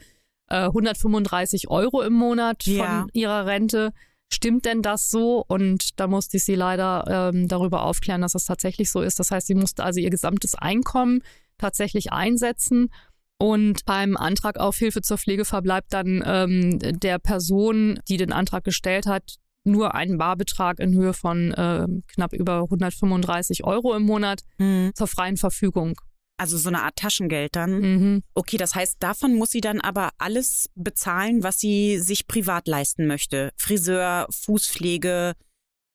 [0.49, 3.93] äh, 135 Euro im Monat von ihrer Rente
[4.33, 5.45] stimmt denn das so?
[5.47, 9.19] Und da musste ich sie leider ähm, darüber aufklären, dass das tatsächlich so ist.
[9.19, 11.23] Das heißt, sie musste also ihr gesamtes Einkommen
[11.59, 12.91] tatsächlich einsetzen.
[13.39, 18.65] Und beim Antrag auf Hilfe zur Pflege verbleibt dann ähm, der Person, die den Antrag
[18.65, 24.43] gestellt hat, nur ein Barbetrag in Höhe von äh, knapp über 135 Euro im Monat
[24.59, 24.93] mhm.
[24.95, 26.01] zur freien Verfügung.
[26.41, 27.81] Also so eine Art Taschengeld dann.
[27.81, 28.23] Mhm.
[28.33, 33.07] Okay, das heißt, davon muss sie dann aber alles bezahlen, was sie sich privat leisten
[33.07, 33.53] möchte.
[33.59, 35.35] Friseur, Fußpflege,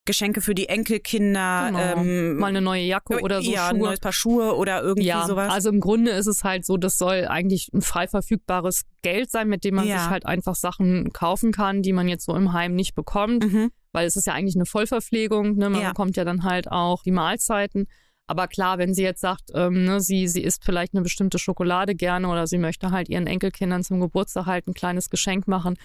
[0.06, 1.80] Geschenke für die Enkelkinder, genau.
[1.80, 3.70] ähm, mal eine neue Jacke oder so ja, Schuhe.
[3.70, 5.52] ein neues Paar Schuhe oder irgendwie ja, sowas.
[5.52, 9.48] Also im Grunde ist es halt so, das soll eigentlich ein frei verfügbares Geld sein,
[9.48, 9.98] mit dem man ja.
[9.98, 13.72] sich halt einfach Sachen kaufen kann, die man jetzt so im Heim nicht bekommt, mhm.
[13.94, 15.56] weil es ist ja eigentlich eine Vollverpflegung.
[15.56, 15.72] Ne?
[15.72, 15.90] Man ja.
[15.90, 17.88] bekommt ja dann halt auch die Mahlzeiten.
[18.28, 21.94] Aber klar, wenn sie jetzt sagt, ähm, ne, sie, sie isst vielleicht eine bestimmte Schokolade
[21.94, 25.76] gerne oder sie möchte halt ihren Enkelkindern zum Geburtstag halt ein kleines Geschenk machen,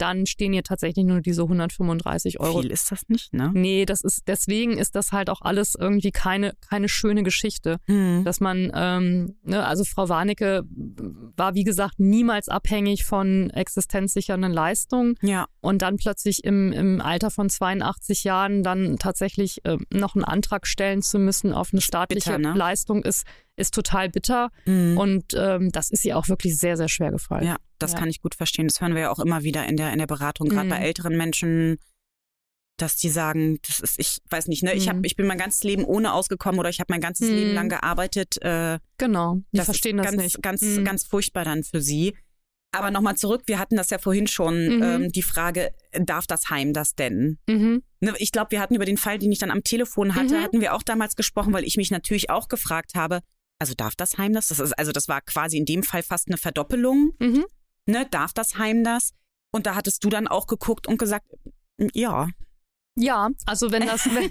[0.00, 2.60] dann stehen hier tatsächlich nur diese 135 Euro.
[2.60, 3.50] Viel ist das nicht, ne?
[3.52, 7.78] Nee, das ist, deswegen ist das halt auch alles irgendwie keine, keine schöne Geschichte.
[7.86, 8.24] Mhm.
[8.24, 10.62] Dass man, ähm, ne, also Frau Warnecke
[11.36, 15.16] war, wie gesagt, niemals abhängig von existenzsichernden Leistungen.
[15.22, 15.46] Ja.
[15.60, 20.66] Und dann plötzlich im, im Alter von 82 Jahren dann tatsächlich äh, noch einen Antrag
[20.66, 22.58] stellen zu müssen auf eine staatliche bitter, ne?
[22.58, 24.50] Leistung ist, ist total bitter.
[24.64, 24.96] Mhm.
[24.96, 27.46] Und ähm, das ist ihr auch wirklich sehr, sehr schwer gefallen.
[27.46, 27.98] Ja, das ja.
[27.98, 28.68] kann ich gut verstehen.
[28.68, 30.70] Das hören wir ja auch immer wieder in der, in der Beratung, gerade mhm.
[30.70, 31.78] bei älteren Menschen,
[32.76, 35.04] dass die sagen, das ist, ich weiß nicht, ne, ich hab, mhm.
[35.04, 37.54] ich bin mein ganzes Leben ohne ausgekommen oder ich habe mein ganzes Leben mhm.
[37.54, 38.40] lang gearbeitet.
[38.42, 40.42] Äh, genau, die das verstehen ist das ganz, nicht.
[40.42, 40.84] Ganz, mhm.
[40.84, 42.14] ganz furchtbar dann für sie.
[42.72, 44.82] Aber nochmal zurück, wir hatten das ja vorhin schon, mhm.
[44.82, 47.38] ähm, die Frage, darf das Heim das denn?
[47.48, 47.82] Mhm.
[48.00, 50.42] Ne, ich glaube, wir hatten über den Fall, den ich dann am Telefon hatte, mhm.
[50.42, 53.20] hatten wir auch damals gesprochen, weil ich mich natürlich auch gefragt habe,
[53.58, 54.48] also darf das Heim das?
[54.48, 57.12] das ist, also das war quasi in dem Fall fast eine Verdoppelung.
[57.90, 59.12] Ne, darf das Heim das?
[59.52, 61.26] Und da hattest du dann auch geguckt und gesagt,
[61.92, 62.28] ja,
[62.96, 64.30] ja, also wenn das wenn,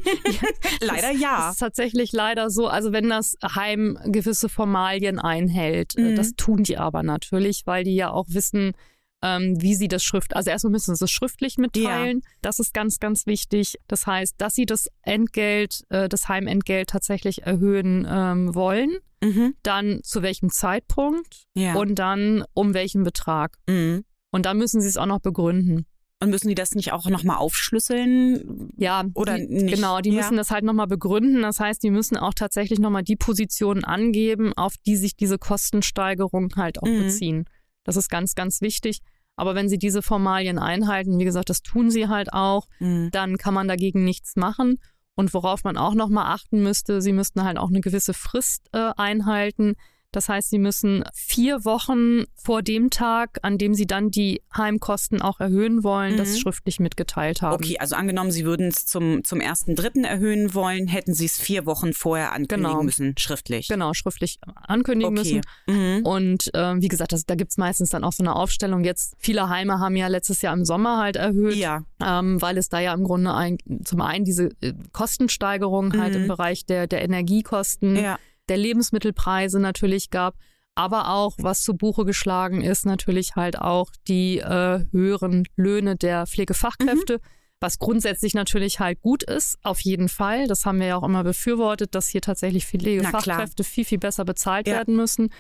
[0.88, 2.67] leider ja, das ist tatsächlich leider so.
[2.67, 6.15] Also wenn das Heim gewisse Formalien einhält, äh, mhm.
[6.15, 8.74] das tun die aber natürlich, weil die ja auch wissen,
[9.22, 10.36] ähm, wie sie das schrift.
[10.36, 12.22] Also erstmal müssen sie es schriftlich mitteilen.
[12.24, 12.30] Ja.
[12.42, 13.76] Das ist ganz, ganz wichtig.
[13.88, 18.98] Das heißt, dass sie das Entgelt, äh, das Heimentgelt tatsächlich erhöhen ähm, wollen.
[19.22, 19.56] Mhm.
[19.64, 21.76] Dann zu welchem Zeitpunkt ja.
[21.76, 23.58] und dann um welchen Betrag.
[23.68, 24.06] Mhm.
[24.32, 25.86] Und dann müssen sie es auch noch begründen.
[26.22, 28.72] Und müssen die das nicht auch nochmal aufschlüsseln?
[28.76, 29.76] Ja, oder die, nicht?
[29.76, 30.18] Genau, die ja.
[30.18, 31.42] müssen das halt nochmal begründen.
[31.42, 36.54] Das heißt, die müssen auch tatsächlich nochmal die Positionen angeben, auf die sich diese Kostensteigerung
[36.58, 37.04] halt auch mhm.
[37.04, 37.46] beziehen.
[37.89, 39.02] Das ist ganz, ganz wichtig.
[39.36, 43.10] Aber wenn sie diese Formalien einhalten, wie gesagt, das tun sie halt auch, mhm.
[43.12, 44.78] dann kann man dagegen nichts machen.
[45.15, 48.91] Und worauf man auch nochmal achten müsste, sie müssten halt auch eine gewisse Frist äh,
[48.95, 49.73] einhalten.
[50.12, 55.22] Das heißt, sie müssen vier Wochen vor dem Tag, an dem sie dann die Heimkosten
[55.22, 56.17] auch erhöhen wollen, mhm.
[56.17, 57.54] das schriftlich mitgeteilt haben.
[57.54, 61.39] Okay, also angenommen, sie würden es zum, zum ersten Dritten erhöhen wollen, hätten sie es
[61.39, 62.84] vier Wochen vorher ankündigen genau.
[62.84, 63.67] müssen, schriftlich.
[63.67, 65.41] Genau, schriftlich ankündigen okay.
[65.67, 66.00] müssen.
[66.00, 66.06] Mhm.
[66.06, 68.84] Und äh, wie gesagt, das, da gibt's meistens dann auch so eine Aufstellung.
[68.84, 71.84] Jetzt, viele Heime haben ja letztes Jahr im Sommer halt erhöht, ja.
[72.04, 76.22] ähm, weil es da ja im Grunde ein, zum einen diese äh, Kostensteigerung halt mhm.
[76.22, 78.17] im Bereich der, der Energiekosten ja
[78.50, 80.36] der Lebensmittelpreise natürlich gab,
[80.76, 86.26] aber auch, was zu Buche geschlagen ist, natürlich halt auch die äh, höheren Löhne der
[86.26, 87.16] Pflegefachkräfte.
[87.16, 87.22] Mhm.
[87.62, 90.48] Was grundsätzlich natürlich halt gut ist, auf jeden Fall.
[90.48, 94.68] Das haben wir ja auch immer befürwortet, dass hier tatsächlich Pflegefachkräfte viel, viel besser bezahlt
[94.68, 94.76] ja.
[94.76, 95.34] werden müssen.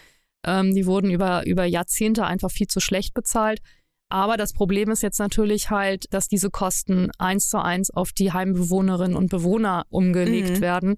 [0.45, 3.61] Ähm, die wurden über, über Jahrzehnte einfach viel zu schlecht bezahlt.
[4.09, 8.33] Aber das Problem ist jetzt natürlich halt, dass diese Kosten eins zu eins auf die
[8.33, 10.61] Heimbewohnerinnen und Bewohner umgelegt mhm.
[10.61, 10.95] werden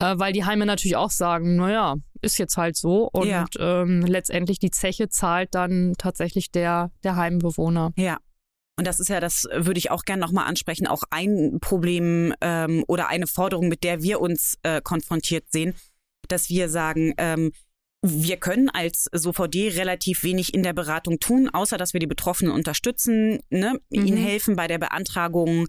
[0.00, 3.08] äh, weil die Heime natürlich auch sagen, naja, ist jetzt halt so.
[3.12, 3.46] Und ja.
[3.58, 7.92] ähm, letztendlich die Zeche zahlt dann tatsächlich der, der Heimbewohner.
[7.96, 8.18] Ja.
[8.78, 12.82] Und das ist ja, das würde ich auch gerne nochmal ansprechen, auch ein Problem ähm,
[12.88, 15.74] oder eine Forderung, mit der wir uns äh, konfrontiert sehen,
[16.28, 17.52] dass wir sagen, ähm,
[18.02, 22.54] wir können als SOVD relativ wenig in der Beratung tun, außer dass wir die Betroffenen
[22.54, 24.06] unterstützen, ne, mhm.
[24.06, 25.66] ihnen helfen bei der Beantragung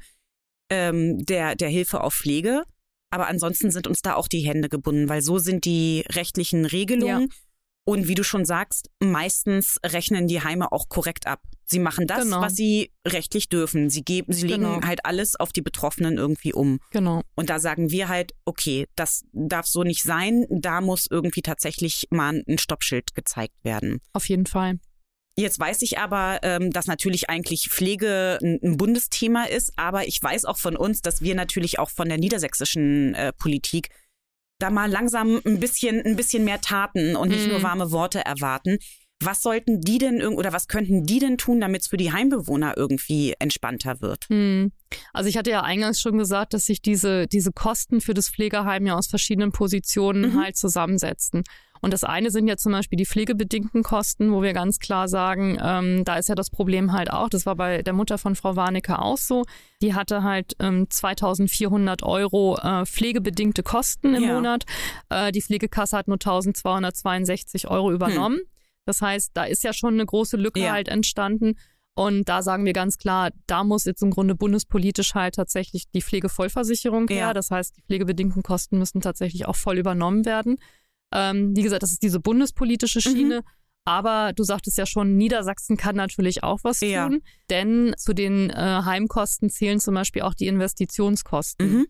[0.70, 2.64] ähm, der, der Hilfe auf Pflege.
[3.12, 7.28] Aber ansonsten sind uns da auch die Hände gebunden, weil so sind die rechtlichen Regelungen.
[7.30, 7.36] Ja.
[7.84, 11.42] Und wie du schon sagst, meistens rechnen die Heime auch korrekt ab.
[11.66, 12.42] Sie machen das, genau.
[12.42, 13.90] was sie rechtlich dürfen.
[13.90, 14.82] Sie geben, sie legen genau.
[14.86, 16.80] halt alles auf die Betroffenen irgendwie um.
[16.92, 17.24] Genau.
[17.36, 20.46] Und da sagen wir halt, okay, das darf so nicht sein.
[20.50, 24.00] Da muss irgendwie tatsächlich mal ein Stoppschild gezeigt werden.
[24.14, 24.80] Auf jeden Fall.
[25.42, 30.22] Jetzt weiß ich aber, ähm, dass natürlich eigentlich Pflege ein, ein, Bundesthema ist, aber ich
[30.22, 33.90] weiß auch von uns, dass wir natürlich auch von der niedersächsischen äh, Politik
[34.60, 37.54] da mal langsam ein bisschen, ein bisschen mehr Taten und nicht mhm.
[37.54, 38.78] nur warme Worte erwarten.
[39.24, 42.76] Was sollten die denn oder was könnten die denn tun, damit es für die Heimbewohner
[42.78, 44.26] irgendwie entspannter wird?
[44.30, 44.72] Hm.
[45.14, 48.86] Also ich hatte ja eingangs schon gesagt, dass sich diese, diese Kosten für das Pflegeheim
[48.86, 50.42] ja aus verschiedenen Positionen mhm.
[50.42, 51.44] halt zusammensetzen.
[51.82, 55.58] Und das eine sind ja zum Beispiel die pflegebedingten Kosten, wo wir ganz klar sagen,
[55.62, 58.56] ähm, da ist ja das Problem halt auch, das war bei der Mutter von Frau
[58.56, 59.46] Warnecke auch so,
[59.82, 64.34] die hatte halt ähm, 2400 Euro äh, pflegebedingte Kosten im ja.
[64.34, 64.66] Monat.
[65.10, 68.38] Äh, die Pflegekasse hat nur 1262 Euro übernommen.
[68.38, 68.46] Hm.
[68.86, 70.72] Das heißt, da ist ja schon eine große Lücke ja.
[70.72, 71.56] halt entstanden.
[71.94, 76.02] Und da sagen wir ganz klar, da muss jetzt im Grunde bundespolitisch halt tatsächlich die
[76.02, 77.18] Pflegevollversicherung her.
[77.18, 77.34] Ja.
[77.34, 80.58] Das heißt, die pflegebedingten Kosten müssen tatsächlich auch voll übernommen werden.
[81.12, 83.14] Ähm, wie gesagt, das ist diese bundespolitische mhm.
[83.14, 83.36] Schiene.
[83.42, 83.48] Mhm.
[83.84, 87.08] Aber du sagtest ja schon, Niedersachsen kann natürlich auch was ja.
[87.08, 91.72] tun, denn zu den äh, Heimkosten zählen zum Beispiel auch die Investitionskosten.
[91.72, 91.88] Mhm.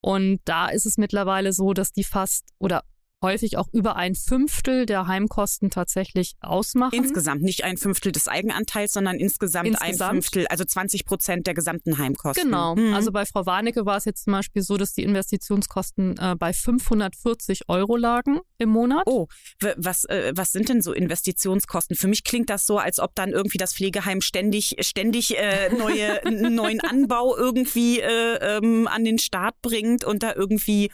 [0.00, 2.84] Und da ist es mittlerweile so, dass die fast oder
[3.22, 6.94] häufig auch über ein Fünftel der Heimkosten tatsächlich ausmachen.
[6.94, 10.02] Insgesamt, nicht ein Fünftel des Eigenanteils, sondern insgesamt, insgesamt.
[10.02, 12.44] ein Fünftel, also 20 Prozent der gesamten Heimkosten.
[12.44, 12.76] Genau.
[12.76, 12.94] Mhm.
[12.94, 16.52] Also bei Frau Warnecke war es jetzt zum Beispiel so, dass die Investitionskosten äh, bei
[16.52, 19.04] 540 Euro lagen im Monat.
[19.06, 19.28] Oh,
[19.76, 21.96] was, äh, was sind denn so Investitionskosten?
[21.96, 26.20] Für mich klingt das so, als ob dann irgendwie das Pflegeheim ständig, ständig äh, neue,
[26.50, 30.90] neuen Anbau irgendwie äh, ähm, an den Start bringt und da irgendwie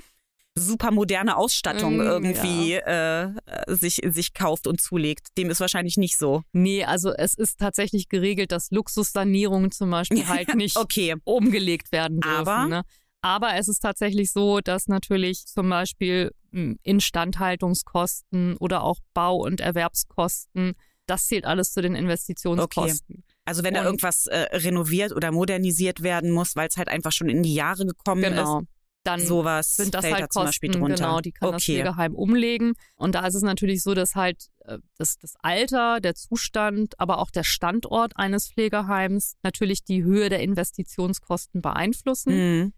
[0.58, 3.24] super moderne Ausstattung mm, irgendwie ja.
[3.24, 3.32] äh,
[3.68, 5.36] sich, sich kauft und zulegt.
[5.36, 6.42] Dem ist wahrscheinlich nicht so.
[6.52, 11.16] Nee, also es ist tatsächlich geregelt, dass Luxussanierungen zum Beispiel halt nicht okay.
[11.24, 12.48] umgelegt werden dürfen.
[12.48, 12.82] Aber, ne?
[13.20, 19.60] Aber es ist tatsächlich so, dass natürlich zum Beispiel hm, Instandhaltungskosten oder auch Bau- und
[19.60, 20.74] Erwerbskosten,
[21.06, 23.16] das zählt alles zu den Investitionskosten.
[23.16, 23.34] Okay.
[23.44, 27.12] Also wenn und, da irgendwas äh, renoviert oder modernisiert werden muss, weil es halt einfach
[27.12, 28.60] schon in die Jahre gekommen genau.
[28.60, 28.68] ist
[29.08, 31.56] dann Sowas sind das halt da Kosten, genau, die kann okay.
[31.56, 32.74] das Pflegeheim umlegen.
[32.96, 37.18] Und da ist es natürlich so, dass halt äh, das, das Alter, der Zustand, aber
[37.18, 42.34] auch der Standort eines Pflegeheims natürlich die Höhe der Investitionskosten beeinflussen.
[42.34, 42.72] Mhm.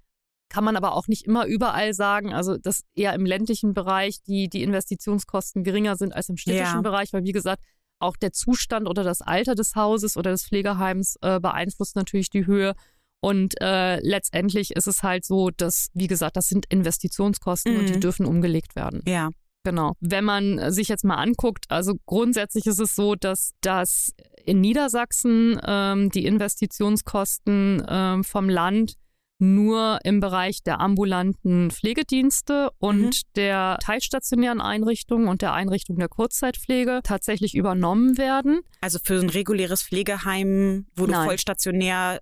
[0.49, 4.49] Kann man aber auch nicht immer überall sagen, also dass eher im ländlichen Bereich die,
[4.49, 6.81] die Investitionskosten geringer sind als im städtischen ja.
[6.81, 7.63] Bereich, weil wie gesagt,
[8.01, 12.47] auch der Zustand oder das Alter des Hauses oder des Pflegeheims äh, beeinflusst natürlich die
[12.47, 12.75] Höhe.
[13.21, 17.81] Und äh, letztendlich ist es halt so, dass, wie gesagt, das sind Investitionskosten mhm.
[17.81, 18.01] und die mhm.
[18.01, 19.03] dürfen umgelegt werden.
[19.07, 19.31] Ja.
[19.63, 19.93] Genau.
[20.01, 24.13] Wenn man sich jetzt mal anguckt, also grundsätzlich ist es so, dass das
[24.47, 28.95] in Niedersachsen ähm, die Investitionskosten ähm, vom Land
[29.41, 33.33] nur im Bereich der ambulanten Pflegedienste und mhm.
[33.37, 38.61] der teilstationären Einrichtungen und der Einrichtung der Kurzzeitpflege tatsächlich übernommen werden.
[38.81, 41.27] Also für ein reguläres Pflegeheim, wo du Nein.
[41.27, 42.21] vollstationär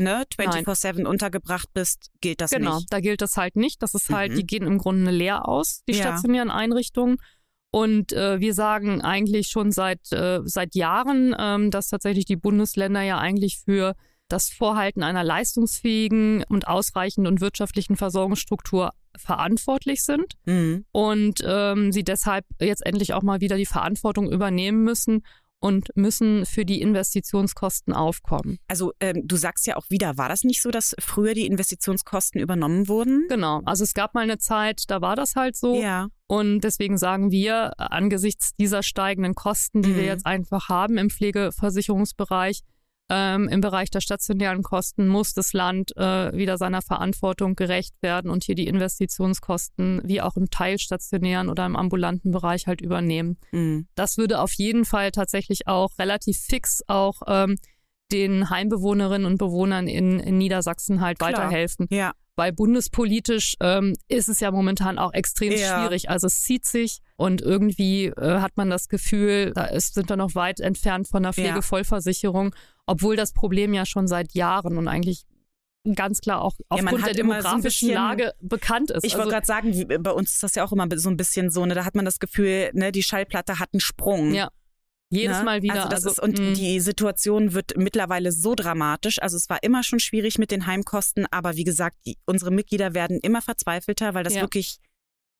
[0.00, 2.90] ne, 24-7 untergebracht bist, gilt das genau, nicht.
[2.90, 3.82] Genau, da gilt das halt nicht.
[3.82, 4.36] Das ist halt, mhm.
[4.36, 6.02] die gehen im Grunde leer aus, die ja.
[6.02, 7.18] stationären Einrichtungen.
[7.72, 13.02] Und äh, wir sagen eigentlich schon seit, äh, seit Jahren, ähm, dass tatsächlich die Bundesländer
[13.02, 13.94] ja eigentlich für
[14.28, 20.84] das Vorhalten einer leistungsfähigen und ausreichenden und wirtschaftlichen Versorgungsstruktur verantwortlich sind mhm.
[20.92, 25.24] und ähm, sie deshalb jetzt endlich auch mal wieder die Verantwortung übernehmen müssen
[25.60, 28.58] und müssen für die Investitionskosten aufkommen.
[28.66, 32.40] Also ähm, du sagst ja auch wieder, war das nicht so, dass früher die Investitionskosten
[32.40, 33.26] übernommen wurden?
[33.28, 35.80] Genau, also es gab mal eine Zeit, da war das halt so.
[35.80, 36.08] Ja.
[36.26, 39.96] Und deswegen sagen wir, angesichts dieser steigenden Kosten, die mhm.
[39.96, 42.60] wir jetzt einfach haben im Pflegeversicherungsbereich,
[43.12, 48.30] ähm, Im Bereich der stationären Kosten muss das Land äh, wieder seiner Verantwortung gerecht werden
[48.30, 53.36] und hier die Investitionskosten wie auch im teilstationären oder im ambulanten Bereich halt übernehmen.
[53.50, 53.88] Mhm.
[53.96, 57.56] Das würde auf jeden Fall tatsächlich auch relativ fix auch ähm,
[58.12, 61.32] den Heimbewohnerinnen und Bewohnern in, in Niedersachsen halt Klar.
[61.32, 61.88] weiterhelfen.
[61.90, 65.84] Ja weil bundespolitisch ähm, ist es ja momentan auch extrem ja.
[65.84, 66.08] schwierig.
[66.08, 70.16] Also es zieht sich und irgendwie äh, hat man das Gefühl, da ist, sind wir
[70.16, 72.54] noch weit entfernt von der Pflegevollversicherung,
[72.86, 75.26] obwohl das Problem ja schon seit Jahren und eigentlich
[75.94, 79.04] ganz klar auch aufgrund ja, der demografischen so bisschen, Lage bekannt ist.
[79.04, 81.50] Ich wollte also, gerade sagen, bei uns ist das ja auch immer so ein bisschen
[81.50, 84.32] so, ne, da hat man das Gefühl, ne, die Schallplatte hat einen Sprung.
[84.32, 84.48] Ja.
[85.10, 85.44] Jedes ne?
[85.44, 85.74] Mal wieder.
[85.74, 86.52] Also das also, ist, und mh.
[86.54, 89.20] die Situation wird mittlerweile so dramatisch.
[89.20, 92.94] Also es war immer schon schwierig mit den Heimkosten, aber wie gesagt, die, unsere Mitglieder
[92.94, 94.42] werden immer verzweifelter, weil das ja.
[94.42, 94.78] wirklich,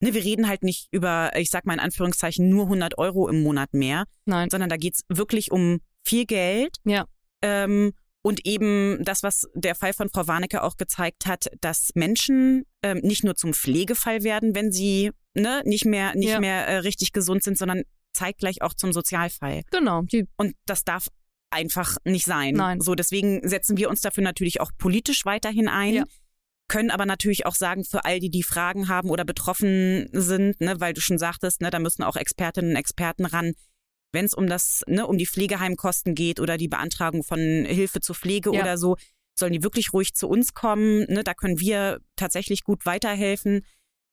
[0.01, 3.43] ne, wir reden halt nicht über, ich sag mal in Anführungszeichen, nur 100 Euro im
[3.43, 4.49] Monat mehr, Nein.
[4.49, 6.75] sondern da geht's wirklich um viel Geld.
[6.83, 7.05] Ja.
[7.41, 12.65] Ähm, und eben das, was der Fall von Frau Warnecke auch gezeigt hat, dass Menschen
[12.83, 16.39] ähm, nicht nur zum Pflegefall werden, wenn sie ne, nicht mehr, nicht ja.
[16.39, 19.63] mehr äh, richtig gesund sind, sondern zeitgleich auch zum Sozialfall.
[19.71, 20.03] Genau.
[20.37, 21.07] Und das darf
[21.51, 22.55] einfach nicht sein.
[22.55, 22.81] Nein.
[22.81, 25.93] So, deswegen setzen wir uns dafür natürlich auch politisch weiterhin ein.
[25.93, 26.03] Ja.
[26.67, 30.79] Können aber natürlich auch sagen, für all die, die Fragen haben oder betroffen sind, ne,
[30.79, 33.53] weil du schon sagtest, ne, da müssen auch Expertinnen und Experten ran,
[34.13, 38.15] wenn es um das, ne, um die Pflegeheimkosten geht oder die Beantragung von Hilfe zur
[38.15, 38.61] Pflege ja.
[38.61, 38.95] oder so,
[39.37, 41.05] sollen die wirklich ruhig zu uns kommen.
[41.09, 43.65] Ne, da können wir tatsächlich gut weiterhelfen.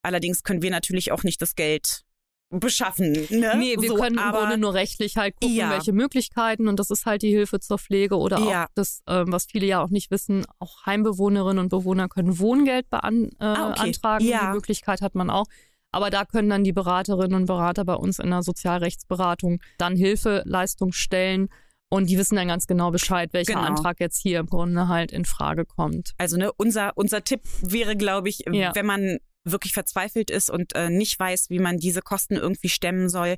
[0.03, 2.03] Allerdings können wir natürlich auch nicht das Geld
[2.51, 3.13] beschaffen.
[3.31, 3.55] Ne?
[3.57, 5.71] Nee, wir so, können im Grunde nur rechtlich halt gucken, ja.
[5.71, 8.65] welche Möglichkeiten und das ist halt die Hilfe zur Pflege oder ja.
[8.65, 12.89] auch das, äh, was viele ja auch nicht wissen, auch Heimbewohnerinnen und Bewohner können Wohngeld
[12.89, 13.37] beantragen.
[13.41, 13.75] Äh, ah,
[14.17, 14.25] okay.
[14.29, 14.47] Ja.
[14.47, 15.47] Die Möglichkeit hat man auch.
[15.91, 20.93] Aber da können dann die Beraterinnen und Berater bei uns in der Sozialrechtsberatung dann Hilfeleistung
[20.93, 21.49] stellen.
[21.91, 23.67] Und die wissen dann ganz genau Bescheid, welcher genau.
[23.67, 26.13] Antrag jetzt hier im Grunde halt in Frage kommt.
[26.19, 28.75] Also ne, unser, unser Tipp wäre, glaube ich, ja.
[28.75, 29.19] wenn man
[29.53, 33.37] wirklich verzweifelt ist und äh, nicht weiß, wie man diese Kosten irgendwie stemmen soll,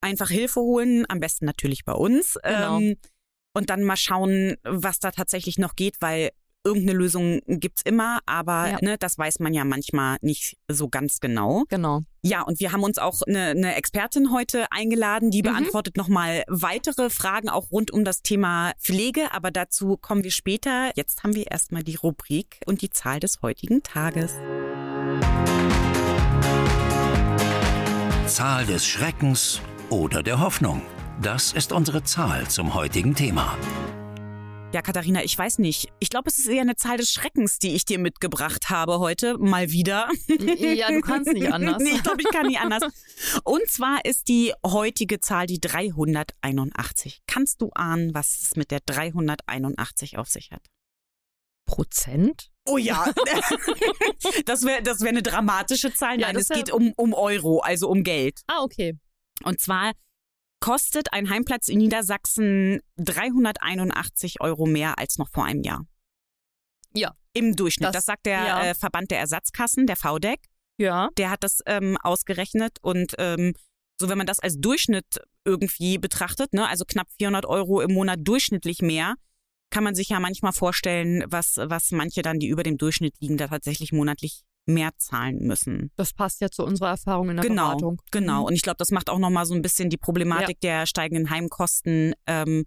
[0.00, 2.38] einfach Hilfe holen, am besten natürlich bei uns.
[2.42, 2.78] Genau.
[2.78, 2.96] Ähm,
[3.54, 6.30] und dann mal schauen, was da tatsächlich noch geht, weil
[6.64, 8.78] irgendeine Lösung gibt's immer, aber ja.
[8.80, 11.64] ne, das weiß man ja manchmal nicht so ganz genau.
[11.68, 12.02] Genau.
[12.22, 15.46] Ja, und wir haben uns auch eine, eine Expertin heute eingeladen, die mhm.
[15.46, 20.92] beantwortet nochmal weitere Fragen auch rund um das Thema Pflege, aber dazu kommen wir später.
[20.94, 24.34] Jetzt haben wir erstmal die Rubrik und die Zahl des heutigen Tages.
[28.32, 30.80] Zahl des Schreckens oder der Hoffnung.
[31.20, 33.58] Das ist unsere Zahl zum heutigen Thema.
[34.72, 35.92] Ja, Katharina, ich weiß nicht.
[35.98, 39.36] Ich glaube, es ist eher eine Zahl des Schreckens, die ich dir mitgebracht habe heute.
[39.36, 40.08] Mal wieder.
[40.56, 41.82] Ja, du kannst nicht anders.
[41.82, 42.84] nee, ich glaube, ich kann nicht anders.
[43.44, 47.20] Und zwar ist die heutige Zahl die 381.
[47.26, 50.62] Kannst du ahnen, was es mit der 381 auf sich hat?
[51.72, 52.50] Prozent?
[52.66, 53.06] Oh ja,
[54.44, 56.18] das wäre das wär eine dramatische Zahl.
[56.18, 58.40] Nein, ja, es geht um, um Euro, also um Geld.
[58.46, 58.98] Ah, okay.
[59.42, 59.92] Und zwar
[60.60, 65.80] kostet ein Heimplatz in Niedersachsen 381 Euro mehr als noch vor einem Jahr.
[66.94, 67.12] Ja.
[67.32, 67.88] Im Durchschnitt.
[67.88, 68.62] Das, das sagt der ja.
[68.64, 70.40] äh, Verband der Ersatzkassen, der VDEC.
[70.76, 71.08] Ja.
[71.16, 73.54] Der hat das ähm, ausgerechnet und ähm,
[73.98, 78.18] so wenn man das als Durchschnitt irgendwie betrachtet, ne, also knapp 400 Euro im Monat
[78.22, 79.14] durchschnittlich mehr,
[79.72, 83.38] kann man sich ja manchmal vorstellen, was, was manche dann, die über dem Durchschnitt liegen,
[83.38, 85.90] da tatsächlich monatlich mehr zahlen müssen.
[85.96, 88.02] Das passt ja zu unserer Erfahrung in der genau, Beratung.
[88.12, 88.46] Genau, mhm.
[88.46, 90.80] und ich glaube, das macht auch nochmal so ein bisschen die Problematik ja.
[90.80, 92.66] der steigenden Heimkosten ähm,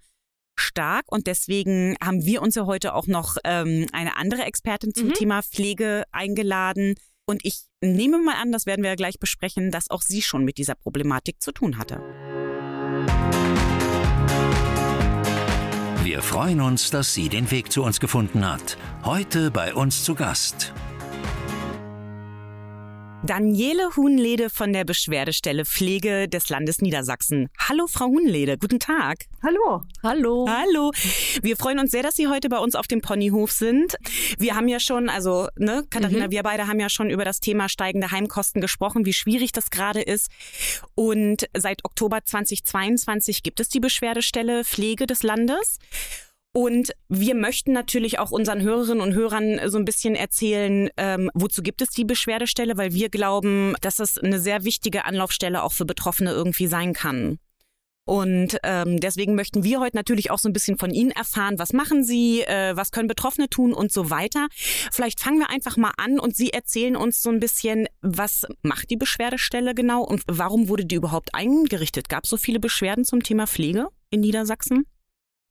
[0.60, 1.06] stark.
[1.08, 5.14] Und deswegen haben wir uns ja heute auch noch ähm, eine andere Expertin zum mhm.
[5.14, 6.96] Thema Pflege eingeladen.
[7.28, 10.44] Und ich nehme mal an, das werden wir ja gleich besprechen, dass auch sie schon
[10.44, 12.02] mit dieser Problematik zu tun hatte.
[16.16, 18.78] Wir freuen uns, dass sie den Weg zu uns gefunden hat.
[19.04, 20.72] Heute bei uns zu Gast
[23.26, 27.50] Daniele Hunlede von der Beschwerdestelle Pflege des Landes Niedersachsen.
[27.58, 29.26] Hallo, Frau Hunlede, guten Tag.
[29.42, 29.82] Hallo.
[30.04, 30.48] Hallo.
[30.48, 30.92] Hallo.
[31.42, 33.96] Wir freuen uns sehr, dass Sie heute bei uns auf dem Ponyhof sind.
[34.38, 36.32] Wir haben ja schon, also, ne, Katharina, mhm.
[36.32, 40.04] wir beide haben ja schon über das Thema steigende Heimkosten gesprochen, wie schwierig das gerade
[40.04, 40.30] ist.
[40.94, 45.80] Und seit Oktober 2022 gibt es die Beschwerdestelle Pflege des Landes.
[46.58, 51.62] Und wir möchten natürlich auch unseren Hörerinnen und Hörern so ein bisschen erzählen, ähm, wozu
[51.62, 55.84] gibt es die Beschwerdestelle, weil wir glauben, dass es eine sehr wichtige Anlaufstelle auch für
[55.84, 57.40] Betroffene irgendwie sein kann.
[58.06, 61.74] Und ähm, deswegen möchten wir heute natürlich auch so ein bisschen von Ihnen erfahren, was
[61.74, 64.48] machen Sie, äh, was können Betroffene tun und so weiter.
[64.94, 68.90] Vielleicht fangen wir einfach mal an und Sie erzählen uns so ein bisschen, was macht
[68.92, 72.08] die Beschwerdestelle genau und warum wurde die überhaupt eingerichtet?
[72.08, 74.86] Gab es so viele Beschwerden zum Thema Pflege in Niedersachsen?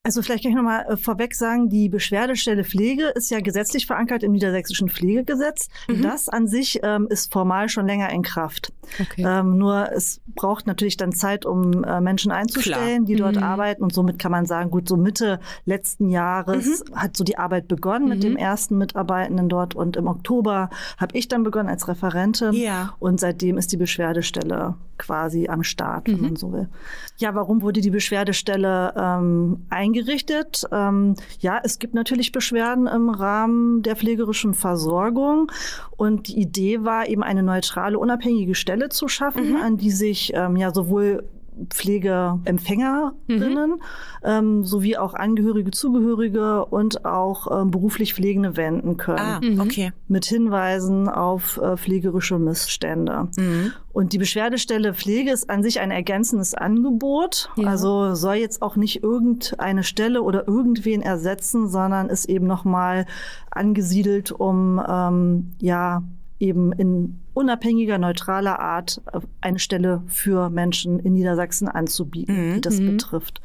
[0.06, 4.22] Also vielleicht kann ich nochmal äh, vorweg sagen, die Beschwerdestelle Pflege ist ja gesetzlich verankert
[4.22, 5.70] im niedersächsischen Pflegegesetz.
[5.88, 6.02] Mhm.
[6.02, 8.70] Das an sich ähm, ist formal schon länger in Kraft.
[9.00, 9.24] Okay.
[9.26, 13.06] Ähm, nur es braucht natürlich dann Zeit, um äh, Menschen einzustellen, Klar.
[13.06, 13.44] die dort mhm.
[13.44, 13.82] arbeiten.
[13.82, 16.96] Und somit kann man sagen, gut, so Mitte letzten Jahres mhm.
[16.96, 18.36] hat so die Arbeit begonnen mit dem mhm.
[18.36, 19.74] ersten Mitarbeitenden dort.
[19.74, 22.52] Und im Oktober habe ich dann begonnen als Referentin.
[22.52, 22.94] Ja.
[22.98, 26.22] Und seitdem ist die Beschwerdestelle quasi am Start, wenn mhm.
[26.22, 26.68] man so will.
[27.16, 30.64] Ja, warum wurde die Beschwerdestelle ähm, eingerichtet.
[30.72, 35.50] Ähm, ja, es gibt natürlich Beschwerden im Rahmen der pflegerischen Versorgung.
[35.96, 39.56] Und die Idee war eben eine neutrale, unabhängige Stelle zu schaffen, mhm.
[39.56, 41.22] an die sich ähm, ja sowohl
[41.70, 43.80] Pflegeempfängerinnen mhm.
[44.22, 49.18] ähm, sowie auch Angehörige, Zugehörige und auch ähm, beruflich Pflegende wenden können.
[49.18, 49.60] Ah, mhm.
[49.60, 49.92] okay.
[50.08, 53.28] Mit Hinweisen auf äh, pflegerische Missstände.
[53.36, 53.72] Mhm.
[53.92, 57.50] Und die Beschwerdestelle Pflege ist an sich ein ergänzendes Angebot.
[57.56, 57.68] Ja.
[57.68, 63.06] Also soll jetzt auch nicht irgendeine Stelle oder irgendwen ersetzen, sondern ist eben nochmal
[63.50, 66.02] angesiedelt, um ähm, ja
[66.38, 69.00] eben in unabhängiger, neutraler Art
[69.40, 72.54] eine Stelle für Menschen in Niedersachsen anzubieten, mhm.
[72.54, 72.92] die das mhm.
[72.92, 73.40] betrifft.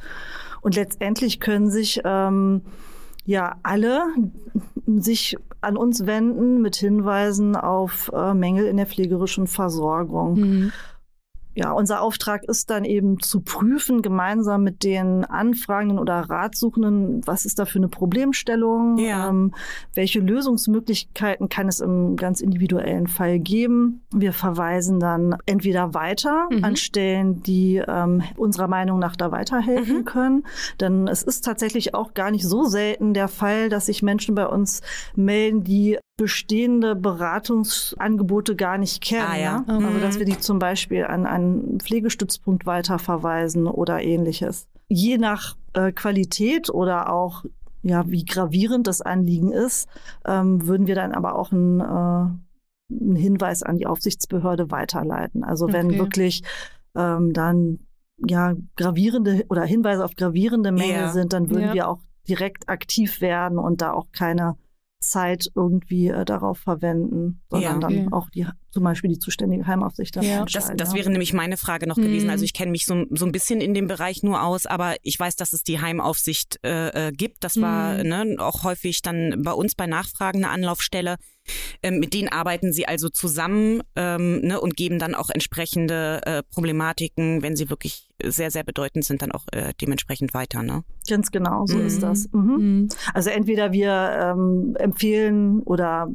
[0.62, 2.62] Und letztendlich können sich ähm,
[3.26, 4.08] ja alle
[4.86, 10.40] sich an uns wenden mit Hinweisen auf äh, Mängel in der pflegerischen Versorgung.
[10.40, 10.72] Mhm
[11.60, 17.44] ja, unser Auftrag ist dann eben zu prüfen, gemeinsam mit den Anfragenden oder Ratsuchenden, was
[17.44, 19.28] ist da für eine Problemstellung, ja.
[19.28, 19.54] ähm,
[19.94, 24.06] welche Lösungsmöglichkeiten kann es im ganz individuellen Fall geben.
[24.14, 26.64] Wir verweisen dann entweder weiter mhm.
[26.64, 30.06] an Stellen, die ähm, unserer Meinung nach da weiterhelfen mhm.
[30.06, 30.44] können.
[30.80, 34.48] Denn es ist tatsächlich auch gar nicht so selten der Fall, dass sich Menschen bei
[34.48, 34.82] uns
[35.14, 39.26] melden, die bestehende Beratungsangebote gar nicht kennen.
[39.26, 39.60] Ah, ja.
[39.62, 39.88] ne?
[39.88, 40.20] Also dass mhm.
[40.20, 44.68] wir die zum Beispiel an einen Pflegestützpunkt weiterverweisen oder ähnliches.
[44.90, 47.46] Je nach äh, Qualität oder auch
[47.84, 49.88] ja, wie gravierend das Anliegen ist,
[50.28, 55.46] ähm, würden wir dann aber auch einen, äh, einen Hinweis an die Aufsichtsbehörde weiterleiten.
[55.46, 56.00] Also wenn okay.
[56.00, 56.44] wirklich
[56.98, 57.80] ähm, dann
[58.28, 61.12] ja gravierende oder Hinweise auf gravierende Mängel ja.
[61.14, 61.74] sind, dann würden ja.
[61.74, 64.58] wir auch direkt aktiv werden und da auch keine
[65.00, 70.16] Zeit irgendwie äh, darauf verwenden, sondern ja, dann auch die zum Beispiel die zuständige Heimaufsicht
[70.16, 70.46] dann ja.
[70.46, 72.04] Das, das wäre nämlich meine Frage noch mhm.
[72.04, 72.30] gewesen.
[72.30, 75.20] Also ich kenne mich so, so ein bisschen in dem Bereich nur aus, aber ich
[75.20, 77.44] weiß, dass es die Heimaufsicht äh, äh gibt.
[77.44, 78.10] Das war mhm.
[78.10, 81.16] ne, auch häufig dann bei uns bei Nachfragen eine Anlaufstelle.
[81.84, 86.44] Ähm, mit denen arbeiten sie also zusammen ähm, ne, und geben dann auch entsprechende äh,
[86.44, 90.64] Problematiken, wenn sie wirklich sehr, sehr bedeutend sind, dann auch äh, dementsprechend weiter.
[90.64, 90.84] Ne?
[91.08, 91.86] Ganz genau, so mhm.
[91.86, 92.30] ist das.
[92.32, 92.42] Mhm.
[92.42, 92.90] mhm.
[93.14, 96.10] Also entweder wir ähm, empfehlen oder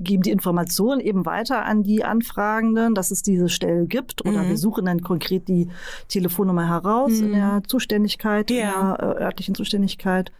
[0.00, 4.48] geben die Information eben weiter an die Anfragenden, dass es diese Stelle gibt oder mhm.
[4.50, 5.68] wir suchen dann konkret die
[6.08, 7.26] Telefonnummer heraus mhm.
[7.26, 8.56] in der Zuständigkeit, ja.
[8.56, 10.32] in der äh, örtlichen Zuständigkeit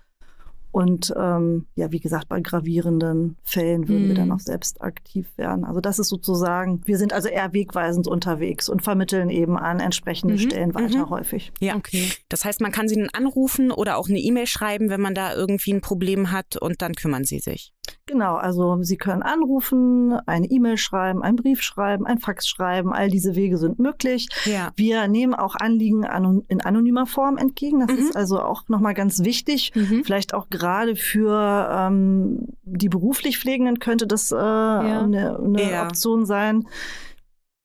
[0.75, 4.09] und ähm, ja, wie gesagt, bei gravierenden Fällen würden mhm.
[4.09, 4.33] wir dann mhm.
[4.33, 5.65] auch selbst aktiv werden.
[5.65, 10.35] Also das ist sozusagen, wir sind also eher wegweisend unterwegs und vermitteln eben an entsprechende
[10.35, 10.39] mhm.
[10.39, 11.11] Stellen weiter mhm.
[11.11, 11.53] häufig.
[11.61, 12.11] Ja, okay.
[12.29, 15.33] Das heißt, man kann sie dann anrufen oder auch eine E-Mail schreiben, wenn man da
[15.33, 17.73] irgendwie ein Problem hat und dann kümmern sie sich.
[18.07, 23.09] Genau, also Sie können anrufen, eine E-Mail schreiben, einen Brief schreiben, ein Fax schreiben, all
[23.09, 24.29] diese Wege sind möglich.
[24.45, 24.73] Ja.
[24.77, 26.05] Wir nehmen auch Anliegen
[26.49, 27.81] in anonymer Form entgegen.
[27.81, 27.99] Das mhm.
[27.99, 29.73] ist also auch nochmal ganz wichtig.
[29.75, 30.05] Mhm.
[30.05, 35.01] Vielleicht auch gerade für ähm, die beruflich Pflegenden könnte das äh, ja.
[35.01, 35.87] eine, eine ja.
[35.87, 36.67] Option sein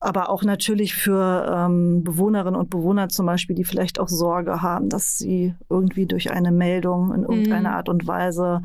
[0.02, 4.88] aber auch natürlich für ähm, Bewohnerinnen und Bewohner zum Beispiel, die vielleicht auch Sorge haben,
[4.88, 7.76] dass sie irgendwie durch eine Meldung in irgendeiner mhm.
[7.76, 8.62] Art und Weise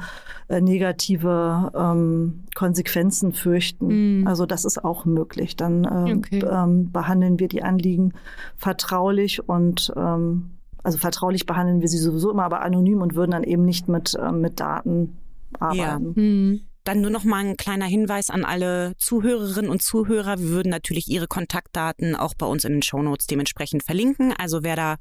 [0.48, 4.20] äh, negative ähm, Konsequenzen fürchten.
[4.22, 4.28] Mhm.
[4.28, 5.58] Also das ist auch möglich.
[5.58, 6.40] Dann ähm, okay.
[6.50, 8.14] ähm, behandeln wir die Anliegen
[8.56, 10.52] vertraulich und ähm,
[10.84, 14.16] also vertraulich behandeln wir sie sowieso immer, aber anonym und würden dann eben nicht mit,
[14.16, 15.18] äh, mit Daten
[15.60, 16.14] arbeiten.
[16.16, 16.24] Ja.
[16.24, 16.62] Mhm.
[16.86, 20.40] Dann nur noch mal ein kleiner Hinweis an alle Zuhörerinnen und Zuhörer.
[20.40, 24.34] Wir würden natürlich Ihre Kontaktdaten auch bei uns in den Shownotes dementsprechend verlinken.
[24.38, 24.98] Also wer da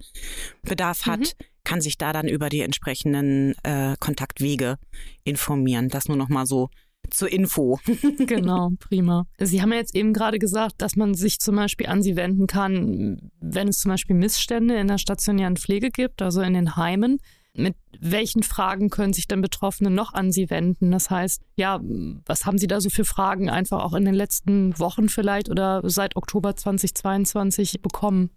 [0.62, 1.44] Bedarf hat, mhm.
[1.62, 4.78] kann sich da dann über die entsprechenden äh, Kontaktwege
[5.24, 5.90] informieren.
[5.90, 6.70] Das nur noch mal so
[7.10, 7.78] zur Info.
[8.26, 9.26] genau, prima.
[9.38, 12.46] Sie haben ja jetzt eben gerade gesagt, dass man sich zum Beispiel an Sie wenden
[12.46, 17.18] kann, wenn es zum Beispiel Missstände in der stationären Pflege gibt, also in den Heimen.
[17.56, 20.90] Mit welchen Fragen können sich denn Betroffene noch an Sie wenden?
[20.90, 21.80] Das heißt, ja,
[22.26, 25.80] was haben Sie da so für Fragen einfach auch in den letzten Wochen vielleicht oder
[25.84, 28.30] seit Oktober 2022 bekommen?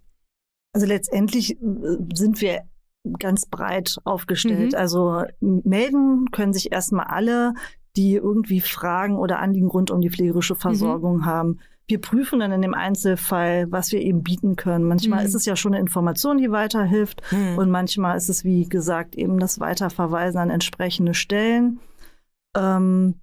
[0.72, 2.62] Also letztendlich äh, sind wir
[3.18, 4.72] ganz breit aufgestellt.
[4.72, 4.78] Mhm.
[4.78, 7.54] Also melden können sich erstmal alle,
[7.96, 10.58] die irgendwie Fragen oder Anliegen rund um die pflegerische mhm.
[10.58, 11.26] Versorgung mhm.
[11.26, 14.84] haben wir prüfen dann in dem Einzelfall, was wir eben bieten können.
[14.84, 15.26] Manchmal mhm.
[15.26, 17.56] ist es ja schon eine Information, die weiterhilft mhm.
[17.56, 21.80] und manchmal ist es, wie gesagt, eben das Weiterverweisen an entsprechende Stellen.
[22.56, 23.14] Ähm,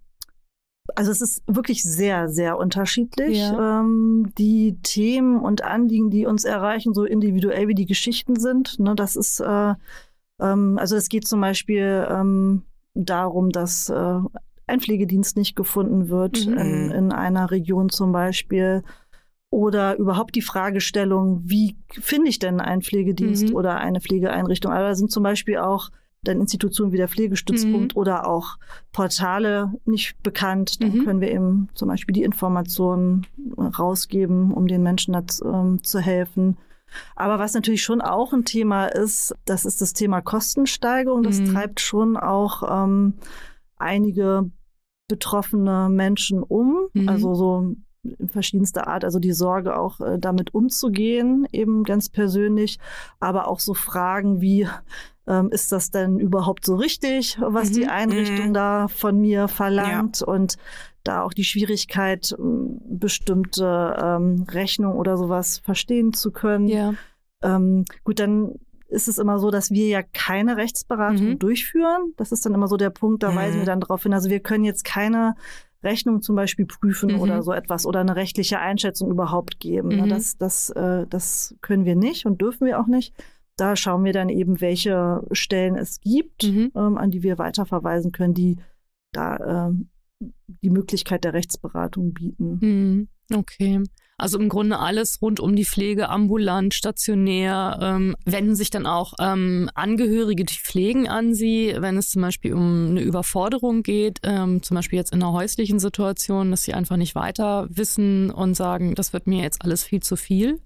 [0.95, 3.37] also es ist wirklich sehr, sehr unterschiedlich.
[3.37, 3.81] Ja.
[3.81, 8.95] Ähm, die Themen und Anliegen, die uns erreichen, so individuell wie die Geschichten sind, ne,
[8.95, 9.73] das ist, äh,
[10.39, 12.63] ähm, also es geht zum Beispiel ähm,
[12.95, 14.19] darum, dass äh,
[14.67, 16.57] ein Pflegedienst nicht gefunden wird mhm.
[16.57, 18.83] in, in einer Region zum Beispiel.
[19.51, 23.55] Oder überhaupt die Fragestellung, wie finde ich denn einen Pflegedienst mhm.
[23.55, 24.71] oder eine Pflegeeinrichtung?
[24.71, 25.91] Aber da sind zum Beispiel auch
[26.23, 27.99] dann Institutionen wie der Pflegestützpunkt mhm.
[27.99, 28.57] oder auch
[28.91, 30.81] Portale nicht bekannt.
[30.81, 31.05] Dann mhm.
[31.05, 33.25] können wir eben zum Beispiel die Informationen
[33.57, 36.57] rausgeben, um den Menschen das, ähm, zu helfen.
[37.15, 41.23] Aber was natürlich schon auch ein Thema ist, das ist das Thema Kostensteigerung.
[41.23, 41.53] Das mhm.
[41.53, 43.15] treibt schon auch ähm,
[43.77, 44.49] einige
[45.07, 47.09] betroffene Menschen um, mhm.
[47.09, 47.75] also so
[48.19, 52.77] in verschiedenster Art, also die Sorge auch äh, damit umzugehen, eben ganz persönlich,
[53.19, 54.67] aber auch so Fragen wie,
[55.27, 57.73] ähm, ist das denn überhaupt so richtig, was mhm.
[57.73, 58.53] die Einrichtung mhm.
[58.53, 60.27] da von mir verlangt ja.
[60.27, 60.57] und
[61.03, 66.67] da auch die Schwierigkeit, bestimmte ähm, Rechnungen oder sowas verstehen zu können.
[66.67, 66.93] Ja.
[67.43, 68.55] Ähm, gut, dann
[68.87, 71.39] ist es immer so, dass wir ja keine Rechtsberatung mhm.
[71.39, 72.13] durchführen.
[72.17, 73.35] Das ist dann immer so der Punkt, da mhm.
[73.35, 74.13] weisen wir dann darauf hin.
[74.13, 75.35] Also wir können jetzt keine
[75.83, 77.21] Rechnung zum Beispiel prüfen mhm.
[77.21, 79.95] oder so etwas oder eine rechtliche Einschätzung überhaupt geben.
[79.95, 80.09] Mhm.
[80.09, 83.13] Das, das, äh, das können wir nicht und dürfen wir auch nicht.
[83.57, 86.71] Da schauen wir dann eben, welche Stellen es gibt, mhm.
[86.75, 88.57] ähm, an die wir weiterverweisen können, die
[89.13, 89.89] da ähm,
[90.61, 92.57] die Möglichkeit der Rechtsberatung bieten.
[92.61, 93.07] Mhm.
[93.33, 93.81] Okay.
[94.17, 99.13] Also im Grunde alles rund um die Pflege, ambulant, stationär, ähm, wenden sich dann auch
[99.19, 104.63] ähm, Angehörige, die pflegen an sie, wenn es zum Beispiel um eine Überforderung geht, ähm,
[104.63, 108.95] zum Beispiel jetzt in einer häuslichen Situation, dass sie einfach nicht weiter wissen und sagen,
[108.95, 110.61] das wird mir jetzt alles viel zu viel.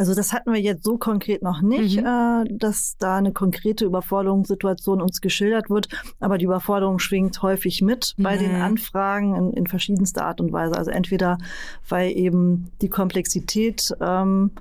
[0.00, 2.06] Also das hatten wir jetzt so konkret noch nicht, mhm.
[2.06, 5.90] äh, dass da eine konkrete Überforderungssituation uns geschildert wird.
[6.20, 8.40] Aber die Überforderung schwingt häufig mit bei mhm.
[8.40, 10.74] den Anfragen in, in, verschiedenster Art und Weise.
[10.74, 11.36] Also entweder
[11.86, 14.52] weil eben die Komplexität ähm,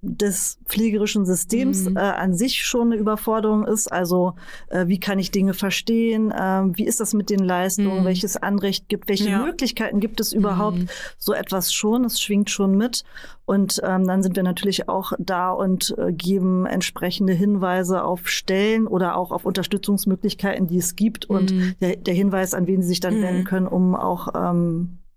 [0.00, 1.96] des pflegerischen Systems mhm.
[1.96, 3.90] äh, an sich schon eine Überforderung ist.
[3.90, 4.34] Also
[4.68, 6.30] äh, wie kann ich Dinge verstehen?
[6.30, 8.00] Äh, wie ist das mit den Leistungen?
[8.00, 8.04] Mhm.
[8.04, 9.08] Welches Anrecht gibt?
[9.08, 9.44] Welche ja.
[9.44, 10.78] Möglichkeiten gibt es überhaupt?
[10.78, 10.88] Mhm.
[11.18, 12.04] So etwas schon.
[12.04, 13.04] Es schwingt schon mit.
[13.44, 18.86] Und ähm, dann sind wir natürlich auch da und äh, geben entsprechende Hinweise auf Stellen
[18.86, 21.24] oder auch auf Unterstützungsmöglichkeiten, die es gibt.
[21.24, 21.74] Und mhm.
[21.80, 23.22] der, der Hinweis, an wen Sie sich dann mhm.
[23.22, 25.07] wenden können, um auch ähm, äh,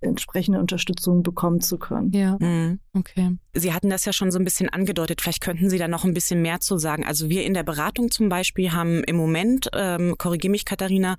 [0.00, 2.12] entsprechende Unterstützung bekommen zu können.
[2.12, 2.80] Ja, mhm.
[2.94, 3.36] okay.
[3.54, 5.20] Sie hatten das ja schon so ein bisschen angedeutet.
[5.20, 7.04] Vielleicht könnten Sie da noch ein bisschen mehr zu sagen.
[7.04, 11.16] Also wir in der Beratung zum Beispiel haben im Moment, ähm, korrigiere mich Katharina,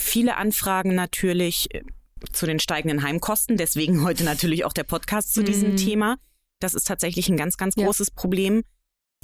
[0.00, 1.82] viele Anfragen natürlich äh,
[2.32, 3.56] zu den steigenden Heimkosten.
[3.56, 5.46] Deswegen heute natürlich auch der Podcast zu mhm.
[5.46, 6.16] diesem Thema.
[6.60, 8.14] Das ist tatsächlich ein ganz, ganz großes ja.
[8.14, 8.62] Problem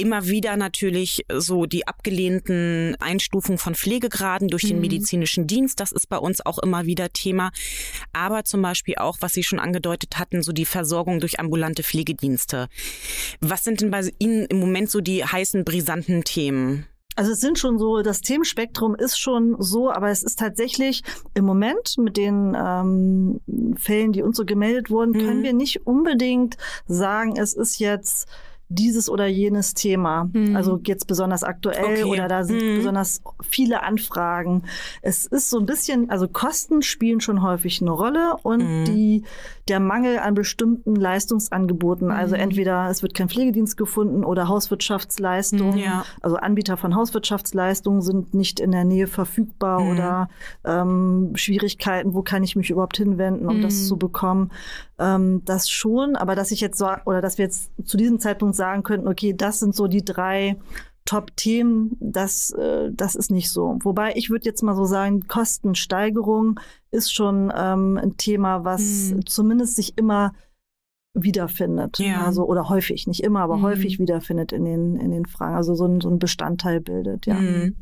[0.01, 4.83] immer wieder natürlich so die abgelehnten Einstufungen von Pflegegraden durch den mhm.
[4.83, 5.81] medizinischen Dienst.
[5.81, 7.51] Das ist bei uns auch immer wieder Thema.
[8.13, 12.69] Aber zum Beispiel auch, was Sie schon angedeutet hatten, so die Versorgung durch ambulante Pflegedienste.
[13.41, 16.87] Was sind denn bei Ihnen im Moment so die heißen, brisanten Themen?
[17.17, 21.03] Also es sind schon so, das Themenspektrum ist schon so, aber es ist tatsächlich
[21.35, 23.41] im Moment mit den ähm,
[23.77, 25.19] Fällen, die uns so gemeldet wurden, mhm.
[25.19, 28.27] können wir nicht unbedingt sagen, es ist jetzt
[28.71, 30.31] dieses oder jenes Thema.
[30.33, 30.55] Mhm.
[30.55, 32.05] Also jetzt besonders aktuell okay.
[32.05, 32.77] oder da sind mhm.
[32.77, 34.63] besonders viele Anfragen.
[35.03, 38.85] Es ist so ein bisschen, also Kosten spielen schon häufig eine Rolle und mhm.
[38.85, 39.25] die,
[39.69, 42.13] der Mangel an bestimmten Leistungsangeboten.
[42.13, 42.43] Also mhm.
[42.43, 45.77] entweder es wird kein Pflegedienst gefunden oder Hauswirtschaftsleistungen.
[45.77, 46.05] Ja.
[46.21, 49.91] Also Anbieter von Hauswirtschaftsleistungen sind nicht in der Nähe verfügbar mhm.
[49.91, 50.29] oder
[50.65, 54.53] ähm, Schwierigkeiten, wo kann ich mich überhaupt hinwenden, um das zu bekommen.
[55.01, 58.55] Ähm, das schon, aber dass ich jetzt so, oder dass wir jetzt zu diesem Zeitpunkt
[58.55, 60.59] sagen könnten, okay, das sind so die drei
[61.07, 63.79] Top-Themen, das, äh, das ist nicht so.
[63.83, 69.27] Wobei ich würde jetzt mal so sagen, Kostensteigerung ist schon ähm, ein Thema, was hm.
[69.27, 70.35] zumindest sich immer
[71.15, 71.99] wiederfindet.
[71.99, 72.25] Ja.
[72.25, 73.63] Also, oder häufig, nicht immer, aber mhm.
[73.63, 75.57] häufig wiederfindet in den, in den Fragen.
[75.57, 77.35] Also so ein, so ein Bestandteil bildet, ja.
[77.35, 77.77] Mhm.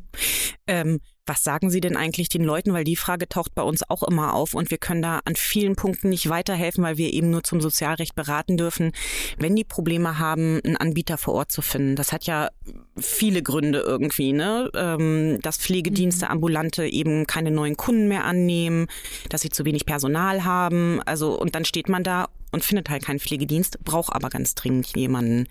[0.66, 2.72] Ähm, was sagen Sie denn eigentlich den Leuten?
[2.72, 5.76] Weil die Frage taucht bei uns auch immer auf und wir können da an vielen
[5.76, 8.92] Punkten nicht weiterhelfen, weil wir eben nur zum Sozialrecht beraten dürfen,
[9.38, 11.96] wenn die Probleme haben, einen Anbieter vor Ort zu finden.
[11.96, 12.48] Das hat ja
[12.96, 14.70] viele Gründe irgendwie, ne?
[14.74, 16.32] Ähm, dass Pflegedienste, mhm.
[16.32, 18.86] ambulante eben keine neuen Kunden mehr annehmen,
[19.28, 21.02] dass sie zu wenig Personal haben.
[21.04, 24.96] Also, und dann steht man da und findet halt keinen Pflegedienst, braucht aber ganz dringend
[24.96, 25.46] jemanden.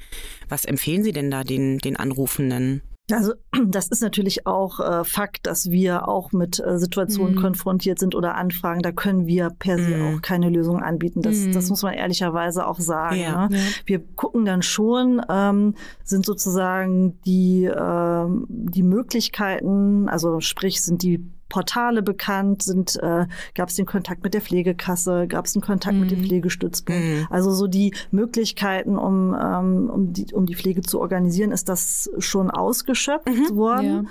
[0.50, 2.82] Was empfehlen Sie denn da den, den Anrufenden?
[3.12, 3.34] Also
[3.68, 7.42] das ist natürlich auch äh, Fakt, dass wir auch mit äh, Situationen mhm.
[7.42, 8.82] konfrontiert sind oder Anfragen.
[8.82, 10.18] Da können wir per se mhm.
[10.18, 11.22] auch keine Lösung anbieten.
[11.22, 11.54] Das, mhm.
[11.54, 13.18] das muss man ehrlicherweise auch sagen.
[13.18, 13.48] Ja.
[13.48, 13.58] Ne?
[13.58, 13.64] Ja.
[13.86, 21.26] Wir gucken dann schon, ähm, sind sozusagen die, äh, die Möglichkeiten, also sprich sind die
[21.50, 22.64] Portale bekannt?
[22.64, 23.26] Sind äh,
[23.56, 25.28] gab es den Kontakt mit der Pflegekasse?
[25.28, 26.02] Gab es einen Kontakt mhm.
[26.02, 26.28] mit dem.
[26.28, 27.02] Pflegestützpunkt?
[27.02, 27.28] Mhm.
[27.30, 32.10] Also so die Möglichkeiten, um ähm, um die um die Pflege zu organisieren, ist das
[32.20, 33.56] schon ausgeschöpft mhm.
[33.56, 34.10] worden.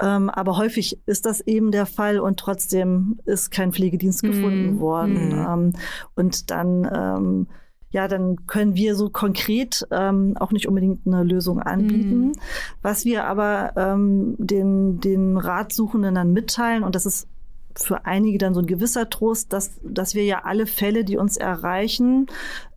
[0.00, 0.16] Ja.
[0.16, 4.80] Ähm, aber häufig ist das eben der Fall und trotzdem ist kein Pflegedienst gefunden mhm.
[4.80, 5.28] worden.
[5.28, 5.46] Mhm.
[5.48, 5.72] Ähm,
[6.14, 7.46] und dann ähm,
[7.96, 12.26] ja, dann können wir so konkret ähm, auch nicht unbedingt eine Lösung anbieten.
[12.26, 12.32] Mhm.
[12.82, 17.26] Was wir aber ähm, den, den Ratsuchenden dann mitteilen, und das ist
[17.74, 21.38] für einige dann so ein gewisser Trost, dass, dass wir ja alle Fälle, die uns
[21.38, 22.26] erreichen,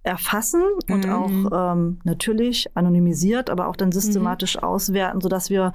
[0.04, 1.12] erfassen und mhm.
[1.12, 4.64] auch ähm, natürlich anonymisiert, aber auch dann systematisch mhm.
[4.64, 5.74] auswerten, sodass wir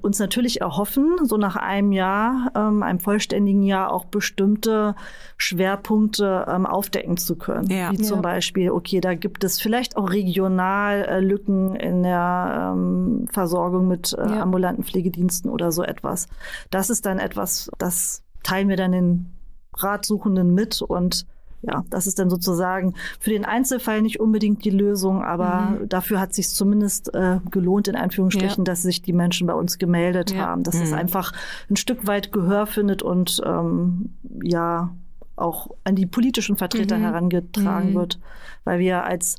[0.00, 4.94] uns natürlich erhoffen, so nach einem Jahr, ähm, einem vollständigen Jahr auch bestimmte
[5.36, 7.68] Schwerpunkte ähm, aufdecken zu können.
[7.68, 7.90] Ja.
[7.90, 8.22] Wie zum ja.
[8.22, 14.12] Beispiel, okay, da gibt es vielleicht auch regional äh, Lücken in der ähm, Versorgung mit
[14.12, 14.42] äh, ja.
[14.42, 16.28] ambulanten Pflegediensten oder so etwas.
[16.70, 19.32] Das ist dann etwas, das teilen wir dann den
[19.74, 21.26] Ratsuchenden mit und
[21.62, 25.88] ja, das ist dann sozusagen für den Einzelfall nicht unbedingt die Lösung, aber mhm.
[25.88, 28.64] dafür hat sich zumindest äh, gelohnt, in Anführungsstrichen, ja.
[28.64, 30.46] dass sich die Menschen bei uns gemeldet ja.
[30.46, 30.82] haben, dass mhm.
[30.82, 31.32] es einfach
[31.70, 34.10] ein Stück weit Gehör findet und ähm,
[34.42, 34.90] ja,
[35.36, 37.02] auch an die politischen Vertreter mhm.
[37.02, 37.94] herangetragen mhm.
[37.94, 38.20] wird,
[38.64, 39.36] weil wir als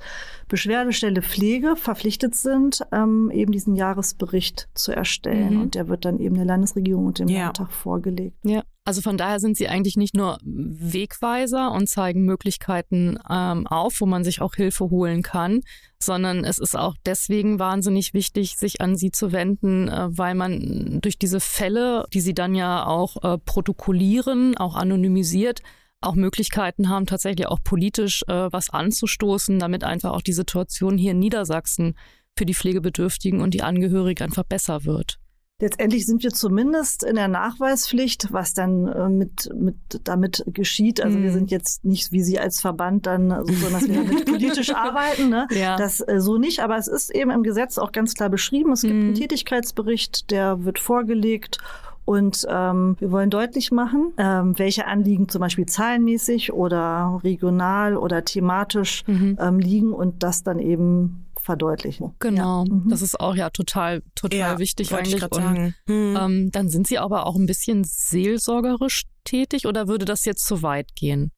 [0.47, 5.55] Beschwerdestelle Pflege verpflichtet sind, ähm, eben diesen Jahresbericht zu erstellen.
[5.55, 5.61] Mhm.
[5.61, 7.45] Und der wird dann eben der Landesregierung und dem ja.
[7.45, 8.37] Landtag vorgelegt.
[8.43, 8.63] Ja.
[8.85, 14.05] Also von daher sind sie eigentlich nicht nur Wegweiser und zeigen Möglichkeiten ähm, auf, wo
[14.05, 15.61] man sich auch Hilfe holen kann,
[15.99, 20.99] sondern es ist auch deswegen wahnsinnig wichtig, sich an sie zu wenden, äh, weil man
[21.01, 25.61] durch diese Fälle, die sie dann ja auch äh, protokollieren, auch anonymisiert,
[26.01, 31.11] auch Möglichkeiten haben, tatsächlich auch politisch äh, was anzustoßen, damit einfach auch die Situation hier
[31.11, 31.95] in Niedersachsen
[32.37, 35.19] für die Pflegebedürftigen und die Angehörigen einfach besser wird.
[35.61, 40.99] Letztendlich sind wir zumindest in der Nachweispflicht, was dann äh, mit, mit damit geschieht.
[40.99, 41.21] Also mm.
[41.21, 41.33] wir mhm.
[41.33, 45.29] sind jetzt nicht wie Sie als Verband dann so, dass wir damit politisch arbeiten.
[45.29, 45.47] Ne?
[45.51, 45.77] Ja.
[45.77, 48.73] Das äh, so nicht, aber es ist eben im Gesetz auch ganz klar beschrieben.
[48.73, 49.01] Es gibt mm.
[49.01, 51.59] einen Tätigkeitsbericht, der wird vorgelegt
[52.05, 58.25] und ähm, wir wollen deutlich machen, ähm, welche Anliegen zum Beispiel zahlenmäßig oder regional oder
[58.25, 59.37] thematisch mhm.
[59.39, 62.15] ähm, liegen und das dann eben verdeutlichen.
[62.19, 62.73] Genau, ja.
[62.73, 62.89] mhm.
[62.89, 65.23] das ist auch ja total, total ja, wichtig eigentlich.
[65.23, 66.17] Und mhm.
[66.17, 70.63] ähm, dann sind Sie aber auch ein bisschen seelsorgerisch tätig oder würde das jetzt zu
[70.63, 71.31] weit gehen?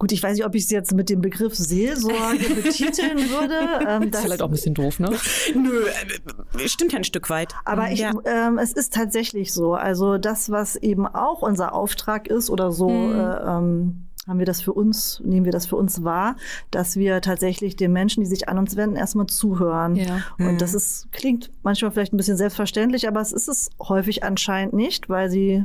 [0.00, 3.84] Gut, ich weiß nicht, ob ich es jetzt mit dem Begriff Seelsorge betiteln würde.
[3.84, 5.10] Ähm, das ist vielleicht auch ein bisschen doof, ne?
[5.56, 7.52] Nö, äh, stimmt ja ein Stück weit.
[7.64, 8.12] Aber ich, ja.
[8.24, 9.74] ähm, es ist tatsächlich so.
[9.74, 13.18] Also das, was eben auch unser Auftrag ist oder so, mhm.
[13.18, 16.36] äh, ähm, haben wir das für uns, nehmen wir das für uns wahr,
[16.70, 19.96] dass wir tatsächlich den Menschen, die sich an uns wenden, erstmal zuhören.
[19.96, 20.22] Ja.
[20.38, 20.58] Und mhm.
[20.58, 25.08] das ist, klingt manchmal vielleicht ein bisschen selbstverständlich, aber es ist es häufig anscheinend nicht,
[25.08, 25.64] weil sie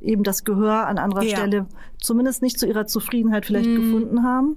[0.00, 1.36] eben das Gehör an anderer ja.
[1.36, 1.66] Stelle
[1.98, 3.76] zumindest nicht zu ihrer Zufriedenheit vielleicht mhm.
[3.76, 4.56] gefunden haben.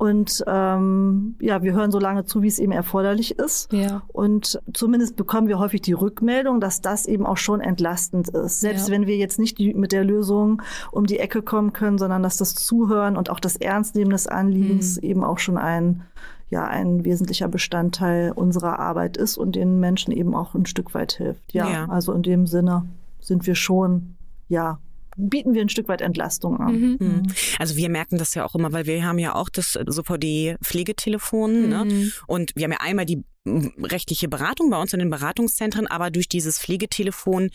[0.00, 3.70] Und ähm, ja, wir hören so lange zu, wie es eben erforderlich ist.
[3.70, 4.00] Ja.
[4.08, 8.60] Und zumindest bekommen wir häufig die Rückmeldung, dass das eben auch schon entlastend ist.
[8.60, 8.94] Selbst ja.
[8.94, 12.38] wenn wir jetzt nicht die, mit der Lösung um die Ecke kommen können, sondern dass
[12.38, 15.06] das Zuhören und auch das Ernstnehmen des Anliegens mhm.
[15.06, 16.02] eben auch schon ein
[16.48, 21.12] ja ein wesentlicher Bestandteil unserer Arbeit ist und den Menschen eben auch ein Stück weit
[21.12, 21.52] hilft.
[21.52, 21.88] Ja, ja.
[21.90, 22.86] also in dem Sinne
[23.20, 24.16] sind wir schon
[24.50, 24.78] ja
[25.16, 26.80] bieten wir ein Stück weit Entlastung an.
[26.80, 26.96] Mhm.
[27.00, 27.22] mhm.
[27.58, 31.84] Also wir merken das ja auch immer, weil wir haben ja auch das SOVD-Pflegetelefon ne?
[31.84, 31.88] mhm.
[31.88, 32.12] ne?
[32.26, 36.28] und wir haben ja einmal die rechtliche Beratung bei uns in den Beratungszentren, aber durch
[36.28, 37.50] dieses Pflegetelefon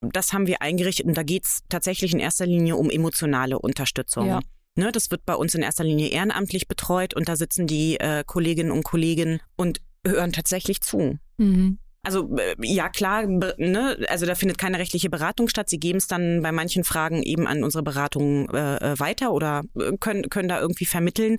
[0.00, 4.26] das haben wir eingerichtet und da geht's tatsächlich in erster Linie um emotionale Unterstützung.
[4.26, 4.40] Ja.
[4.76, 8.22] Ne, das wird bei uns in erster Linie ehrenamtlich betreut und da sitzen die äh,
[8.24, 11.18] Kolleginnen und Kollegen und hören tatsächlich zu.
[11.36, 11.78] Mhm.
[12.02, 15.68] Also äh, ja klar, ne, also da findet keine rechtliche Beratung statt.
[15.68, 19.62] Sie geben es dann bei manchen Fragen eben an unsere Beratung äh, äh weiter oder
[19.78, 21.38] äh, können, können da irgendwie vermitteln.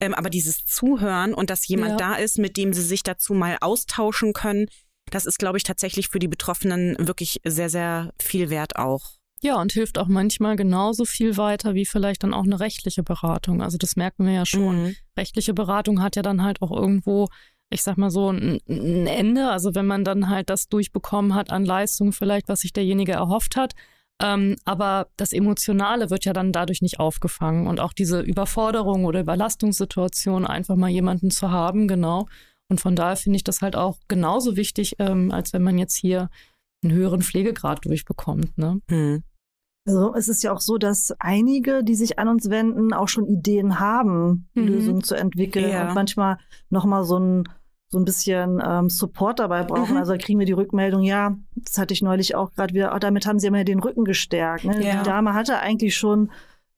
[0.00, 1.96] Ähm, aber dieses Zuhören und dass jemand ja.
[1.96, 4.66] da ist, mit dem sie sich dazu mal austauschen können,
[5.10, 9.20] das ist, glaube ich, tatsächlich für die Betroffenen wirklich sehr, sehr viel wert auch.
[9.42, 13.62] Ja, und hilft auch manchmal genauso viel weiter wie vielleicht dann auch eine rechtliche Beratung.
[13.62, 14.82] Also das merken wir ja schon.
[14.82, 14.96] Mhm.
[15.16, 17.28] Rechtliche Beratung hat ja dann halt auch irgendwo
[17.70, 19.48] ich sag mal so, ein, ein Ende.
[19.48, 23.56] Also wenn man dann halt das durchbekommen hat an Leistung vielleicht, was sich derjenige erhofft
[23.56, 23.74] hat.
[24.22, 27.66] Ähm, aber das Emotionale wird ja dann dadurch nicht aufgefangen.
[27.66, 32.26] Und auch diese Überforderung oder Überlastungssituation, einfach mal jemanden zu haben, genau.
[32.68, 35.96] Und von daher finde ich das halt auch genauso wichtig, ähm, als wenn man jetzt
[35.96, 36.28] hier
[36.82, 38.56] einen höheren Pflegegrad durchbekommt.
[38.58, 38.80] Ne?
[38.88, 39.22] Hm.
[39.86, 43.26] Also es ist ja auch so, dass einige, die sich an uns wenden, auch schon
[43.26, 44.66] Ideen haben, mhm.
[44.66, 45.88] Lösungen zu entwickeln ja.
[45.88, 47.48] und manchmal nochmal so ein
[47.90, 49.94] so ein bisschen ähm, Support dabei brauchen.
[49.94, 49.98] Mhm.
[49.98, 53.26] Also kriegen wir die Rückmeldung, ja, das hatte ich neulich auch gerade wieder, oh, damit
[53.26, 54.64] haben sie immer den Rücken gestärkt.
[54.64, 54.82] Ne?
[54.84, 54.98] Ja.
[54.98, 56.30] Die Dame hatte eigentlich schon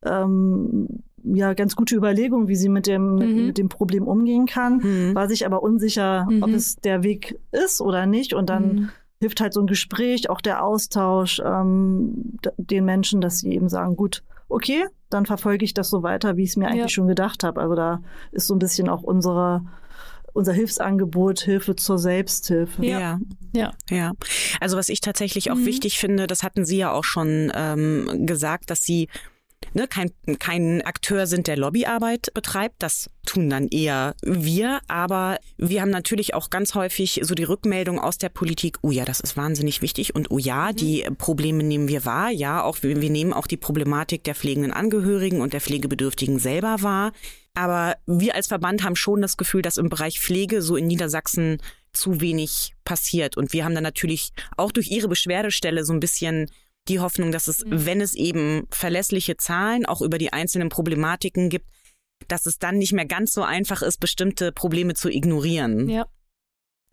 [0.04, 0.88] ähm,
[1.22, 3.46] ja ganz gute Überlegungen, wie sie mit dem, mhm.
[3.46, 5.14] mit dem Problem umgehen kann, mhm.
[5.14, 6.54] war sich aber unsicher, ob mhm.
[6.54, 8.32] es der Weg ist oder nicht.
[8.32, 8.88] Und dann mhm.
[9.20, 13.96] hilft halt so ein Gespräch, auch der Austausch ähm, den Menschen, dass sie eben sagen,
[13.96, 16.88] gut, okay, dann verfolge ich das so weiter, wie ich es mir eigentlich ja.
[16.88, 17.60] schon gedacht habe.
[17.60, 18.02] Also da
[18.32, 19.62] ist so ein bisschen auch unsere
[20.32, 22.84] unser Hilfsangebot Hilfe zur Selbsthilfe.
[22.84, 23.20] Ja,
[23.52, 24.12] ja, ja.
[24.60, 25.66] Also was ich tatsächlich auch mhm.
[25.66, 29.08] wichtig finde, das hatten Sie ja auch schon ähm, gesagt, dass Sie
[29.74, 32.76] ne, kein, kein Akteur sind, der Lobbyarbeit betreibt.
[32.78, 34.80] Das tun dann eher wir.
[34.88, 39.04] Aber wir haben natürlich auch ganz häufig so die Rückmeldung aus der Politik, oh ja,
[39.04, 40.76] das ist wahnsinnig wichtig und oh ja, mhm.
[40.76, 42.30] die Probleme nehmen wir wahr.
[42.30, 47.12] Ja, auch wir nehmen auch die Problematik der pflegenden Angehörigen und der Pflegebedürftigen selber wahr.
[47.54, 51.58] Aber wir als Verband haben schon das Gefühl, dass im Bereich Pflege so in Niedersachsen
[51.92, 53.36] zu wenig passiert.
[53.36, 56.50] Und wir haben dann natürlich auch durch ihre Beschwerdestelle so ein bisschen
[56.88, 57.86] die Hoffnung, dass es, mhm.
[57.86, 61.66] wenn es eben verlässliche Zahlen auch über die einzelnen Problematiken gibt,
[62.28, 65.88] dass es dann nicht mehr ganz so einfach ist, bestimmte Probleme zu ignorieren.
[65.88, 66.06] Ja.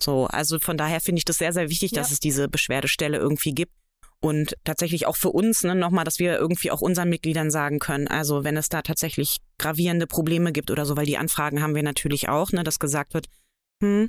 [0.01, 1.99] So, also von daher finde ich das sehr, sehr wichtig, ja.
[1.99, 3.73] dass es diese Beschwerdestelle irgendwie gibt.
[4.21, 8.07] Und tatsächlich auch für uns ne, nochmal, dass wir irgendwie auch unseren Mitgliedern sagen können,
[8.09, 11.83] also wenn es da tatsächlich gravierende Probleme gibt oder so, weil die Anfragen haben wir
[11.83, 13.27] natürlich auch, ne, dass gesagt wird,
[13.81, 14.07] hm,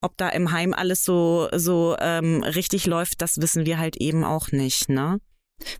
[0.00, 4.24] ob da im Heim alles so, so ähm, richtig läuft, das wissen wir halt eben
[4.24, 5.20] auch nicht, ne?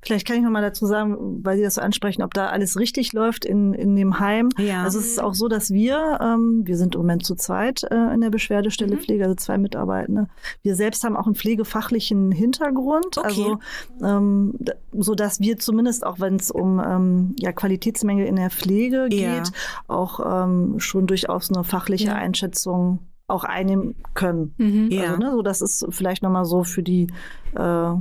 [0.03, 2.78] Vielleicht kann ich noch mal dazu sagen, weil Sie das so ansprechen, ob da alles
[2.78, 4.49] richtig läuft in, in dem Heim.
[4.59, 4.83] Ja.
[4.85, 8.14] Also es ist auch so, dass wir, ähm, wir sind im Moment zu zweit äh,
[8.14, 9.01] in der Beschwerdestelle mhm.
[9.01, 10.28] Pflege, also zwei Mitarbeitende.
[10.62, 13.26] Wir selbst haben auch einen pflegefachlichen Hintergrund, okay.
[13.26, 13.59] also
[14.03, 14.55] ähm,
[14.93, 19.20] so dass wir zumindest auch, wenn es um ähm, ja, Qualitätsmängel in der Pflege geht,
[19.20, 19.43] ja.
[19.89, 22.14] auch ähm, schon durchaus eine fachliche ja.
[22.14, 23.01] Einschätzung
[23.31, 24.55] auch einnehmen können.
[24.59, 24.91] Mhm.
[25.01, 27.07] Also, ne, so das ist vielleicht nochmal so für die,
[27.55, 27.93] äh,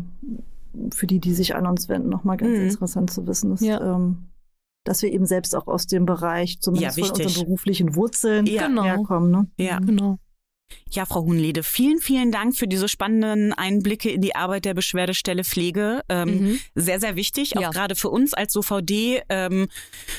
[0.91, 2.65] für die, die sich an uns wenden, nochmal ganz Mhm.
[2.69, 3.95] interessant zu wissen, dass, Ja.
[3.95, 4.29] ähm,
[4.85, 8.67] dass wir eben selbst auch aus dem Bereich, zumindest Ja, von unseren beruflichen Wurzeln, Ja.
[8.67, 8.83] Genau.
[8.83, 9.31] herkommen.
[9.31, 9.47] Ne?
[9.57, 9.79] Ja.
[9.79, 10.17] Genau.
[10.91, 15.43] Ja, Frau Hunlede, vielen, vielen Dank für diese spannenden Einblicke in die Arbeit der Beschwerdestelle
[15.43, 16.01] Pflege.
[16.09, 16.59] Ähm, Mhm.
[16.75, 17.69] Sehr, sehr wichtig, auch Ja.
[17.71, 19.67] gerade für uns als OVD, ähm,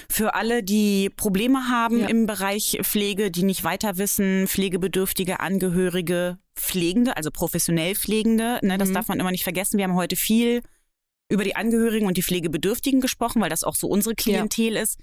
[0.08, 2.08] für alle, die Probleme haben Ja.
[2.08, 8.58] im Bereich Pflege, die nicht weiter wissen, pflegebedürftige Angehörige, Pflegende, also professionell Pflegende.
[8.62, 8.94] Ne, das Mhm.
[8.94, 9.78] darf man immer nicht vergessen.
[9.78, 10.62] Wir haben heute viel
[11.30, 14.98] über die Angehörigen und die Pflegebedürftigen gesprochen, weil das auch so unsere Klientel ist.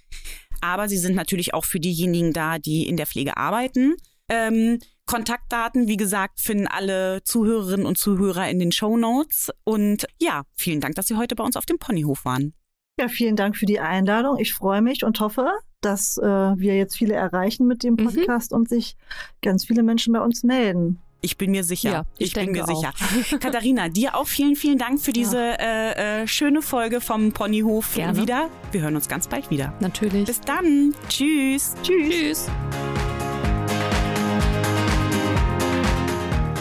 [0.61, 3.95] Aber sie sind natürlich auch für diejenigen da, die in der Pflege arbeiten.
[4.29, 9.51] Ähm, Kontaktdaten, wie gesagt, finden alle Zuhörerinnen und Zuhörer in den Show Notes.
[9.63, 12.53] Und ja, vielen Dank, dass Sie heute bei uns auf dem Ponyhof waren.
[12.99, 14.37] Ja, vielen Dank für die Einladung.
[14.37, 15.47] Ich freue mich und hoffe,
[15.79, 18.03] dass äh, wir jetzt viele erreichen mit dem Mhm.
[18.05, 18.97] Podcast und sich
[19.41, 20.99] ganz viele Menschen bei uns melden.
[21.27, 21.91] Ich bin mir sicher.
[21.91, 22.93] Ja, ich bin denke mir sicher.
[23.33, 23.39] auch.
[23.41, 28.17] Katharina, dir auch vielen, vielen Dank für diese äh, äh, schöne Folge vom Ponyhof Gerne.
[28.17, 28.49] wieder.
[28.71, 29.73] Wir hören uns ganz bald wieder.
[29.81, 30.23] Natürlich.
[30.25, 30.95] Bis dann.
[31.09, 31.75] Tschüss.
[31.83, 32.09] Tschüss.
[32.09, 32.45] Tschüss.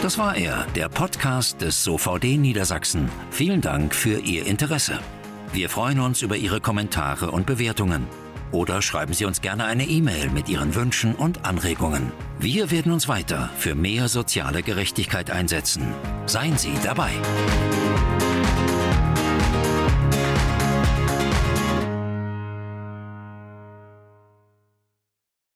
[0.01, 3.09] Das war er, der Podcast des SOVD Niedersachsen.
[3.31, 4.99] Vielen Dank für Ihr Interesse.
[5.53, 8.05] Wir freuen uns über Ihre Kommentare und Bewertungen.
[8.51, 12.11] Oder schreiben Sie uns gerne eine E-Mail mit Ihren Wünschen und Anregungen.
[12.39, 15.93] Wir werden uns weiter für mehr soziale Gerechtigkeit einsetzen.
[16.25, 17.11] Seien Sie dabei.